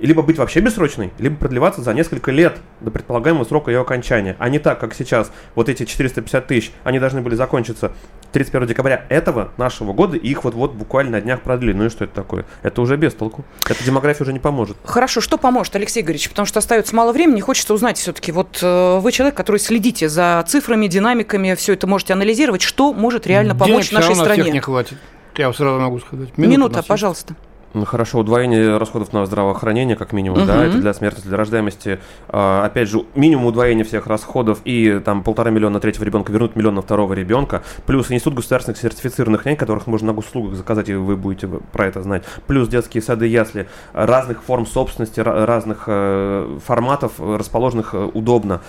либо 0.00 0.22
быть 0.22 0.38
вообще 0.38 0.60
бессрочной, 0.60 1.12
либо 1.18 1.36
продлеваться 1.36 1.82
за 1.82 1.92
несколько 1.94 2.30
лет 2.30 2.58
до 2.80 2.90
предполагаемого 2.90 3.44
срока 3.44 3.70
ее 3.70 3.80
окончания, 3.80 4.36
а 4.38 4.48
не 4.48 4.58
так, 4.58 4.78
как 4.78 4.94
сейчас. 4.94 5.32
Вот 5.54 5.68
эти 5.68 5.84
450 5.84 6.46
тысяч, 6.46 6.72
они 6.84 6.98
должны 6.98 7.20
были 7.20 7.34
закончиться 7.34 7.92
31 8.32 8.68
декабря 8.68 9.04
этого 9.08 9.52
нашего 9.56 9.92
года, 9.92 10.16
и 10.16 10.28
их 10.28 10.44
вот-вот 10.44 10.72
буквально 10.72 11.12
на 11.12 11.20
днях 11.20 11.42
продлили. 11.42 11.76
Ну 11.76 11.86
и 11.86 11.88
что 11.88 12.04
это 12.04 12.14
такое? 12.14 12.44
Это 12.62 12.80
уже 12.80 12.96
без 12.96 13.12
толку. 13.14 13.44
Эта 13.68 13.82
демография 13.84 14.22
уже 14.22 14.32
не 14.32 14.38
поможет. 14.38 14.76
Хорошо, 14.84 15.20
что 15.20 15.36
поможет, 15.36 15.74
Алексей 15.76 16.02
Игоревич? 16.02 16.28
Потому 16.28 16.46
что 16.46 16.58
остается 16.58 16.94
мало 16.96 17.12
времени, 17.12 17.40
хочется 17.40 17.74
узнать 17.74 17.98
все-таки. 17.98 18.32
Вот 18.32 18.58
э, 18.62 18.98
вы 19.00 19.12
человек, 19.12 19.36
который 19.36 19.58
следите 19.58 20.08
за 20.08 20.44
цифрами, 20.48 20.86
динамиками, 20.86 21.54
все 21.54 21.74
это 21.74 21.86
можете 21.86 22.14
анализировать. 22.14 22.62
Что 22.62 22.92
может 22.92 23.26
реально 23.26 23.54
помочь 23.54 23.90
Денег 23.90 24.02
нашей 24.02 24.14
стране? 24.14 24.42
Всех 24.42 24.54
не 24.54 24.60
хватит. 24.60 24.98
Я 25.36 25.52
сразу 25.52 25.80
могу 25.80 25.98
сказать. 26.00 26.36
Минута, 26.36 26.52
Минута 26.52 26.82
пожалуйста. 26.82 27.34
Ну, 27.74 27.84
хорошо, 27.86 28.18
удвоение 28.18 28.76
расходов 28.76 29.12
на 29.12 29.24
здравоохранение, 29.24 29.96
как 29.96 30.12
минимум, 30.12 30.38
угу. 30.38 30.46
да, 30.46 30.64
это 30.64 30.78
для 30.78 30.92
смертности, 30.92 31.28
для 31.28 31.38
рождаемости. 31.38 32.00
А, 32.28 32.64
опять 32.66 32.88
же, 32.88 33.04
минимум 33.14 33.46
удвоения 33.46 33.84
всех 33.84 34.06
расходов 34.06 34.60
и 34.64 35.00
там 35.04 35.22
полтора 35.22 35.50
миллиона 35.50 35.74
на 35.74 35.80
третьего 35.80 36.04
ребенка 36.04 36.32
вернуть 36.32 36.54
миллион 36.54 36.74
на 36.74 36.82
второго 36.82 37.14
ребенка, 37.14 37.62
плюс 37.86 38.10
институт 38.10 38.34
государственных 38.34 38.78
сертифицированных 38.78 39.46
нянь, 39.46 39.56
которых 39.56 39.86
можно 39.86 40.08
на 40.08 40.12
госуслугах 40.12 40.54
заказать, 40.54 40.90
и 40.90 40.94
вы 40.94 41.16
будете 41.16 41.48
про 41.48 41.86
это 41.86 42.02
знать, 42.02 42.24
плюс 42.46 42.68
детские 42.68 43.02
сады, 43.02 43.26
ясли, 43.26 43.68
разных 43.94 44.42
форм 44.42 44.66
собственности, 44.66 45.20
разных 45.20 45.84
э, 45.86 46.58
форматов, 46.64 47.12
расположенных 47.18 47.94
э, 47.94 48.10
удобно 48.12 48.60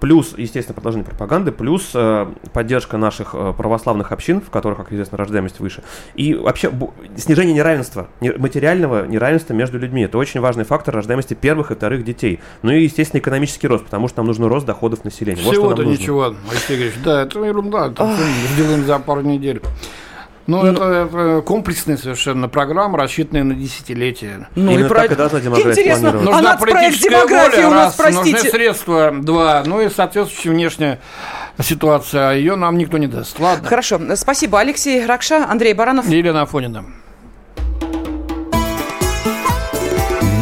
плюс, 0.00 0.34
естественно, 0.36 0.74
продолжение 0.74 1.06
пропаганды, 1.06 1.52
плюс 1.52 1.90
э, 1.94 2.26
поддержка 2.52 2.96
наших 2.96 3.34
э, 3.34 3.52
православных 3.56 4.12
общин, 4.12 4.40
в 4.40 4.50
которых, 4.50 4.78
как 4.78 4.92
известно, 4.92 5.18
рождаемость 5.18 5.60
выше, 5.60 5.82
и 6.14 6.34
вообще 6.34 6.72
снижение 7.16 7.54
неравенства, 7.54 8.08
не, 8.20 8.32
материального 8.32 9.06
неравенства 9.06 9.54
между 9.54 9.78
людьми. 9.78 10.02
Это 10.02 10.18
очень 10.18 10.40
важный 10.40 10.64
фактор 10.64 10.94
рождаемости 10.94 11.34
первых 11.34 11.70
и 11.70 11.74
вторых 11.74 12.04
детей. 12.04 12.40
Ну 12.62 12.72
и, 12.72 12.82
естественно, 12.82 13.20
экономический 13.20 13.66
рост, 13.66 13.84
потому 13.84 14.08
что 14.08 14.18
нам 14.18 14.26
нужен 14.26 14.44
рост 14.44 14.66
доходов 14.66 15.04
населения. 15.04 15.40
Всего-то 15.40 15.82
вот 15.82 15.86
ничего, 15.86 16.34
Алексей 16.50 16.76
Игоревич. 16.76 16.94
Да, 17.04 17.22
это 17.22 17.42
ерунда. 17.44 17.88
Это 17.88 18.16
сделаем 18.54 18.84
за 18.84 18.98
пару 18.98 19.22
недель. 19.22 19.62
Ну, 20.48 20.62
ну 20.62 20.66
это, 20.66 20.82
это 20.82 21.42
комплексная 21.42 21.98
совершенно 21.98 22.48
программа, 22.48 22.98
рассчитанная 22.98 23.44
на 23.44 23.54
десятилетия. 23.54 24.48
Ну, 24.54 24.72
Именно 24.72 24.86
и 24.86 24.88
про... 24.88 25.02
так 25.02 25.12
и 25.12 25.14
должна 25.14 25.38
Интересно, 25.40 26.12
нужна 26.12 26.38
а 26.38 26.40
нас 26.40 26.60
проект 26.60 27.02
демографии 27.02 27.56
воля, 27.56 27.68
у 27.68 27.70
нас, 27.70 27.84
раз, 27.84 27.94
простите. 27.96 28.36
Нужны 28.36 28.50
средства, 28.50 29.12
два, 29.12 29.62
ну 29.66 29.82
и 29.82 29.90
соответствующая 29.90 30.48
внешняя 30.48 31.00
ситуация, 31.62 32.30
а 32.30 32.32
ее 32.32 32.56
нам 32.56 32.78
никто 32.78 32.96
не 32.96 33.08
даст. 33.08 33.38
Ладно. 33.38 33.68
Хорошо, 33.68 34.00
спасибо. 34.16 34.58
Алексей 34.58 35.04
Ракша, 35.04 35.46
Андрей 35.46 35.74
Баранов. 35.74 36.08
И 36.08 36.16
Елена 36.16 36.42
Афонина. 36.42 36.86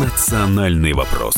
Национальный 0.00 0.92
вопрос. 0.92 1.34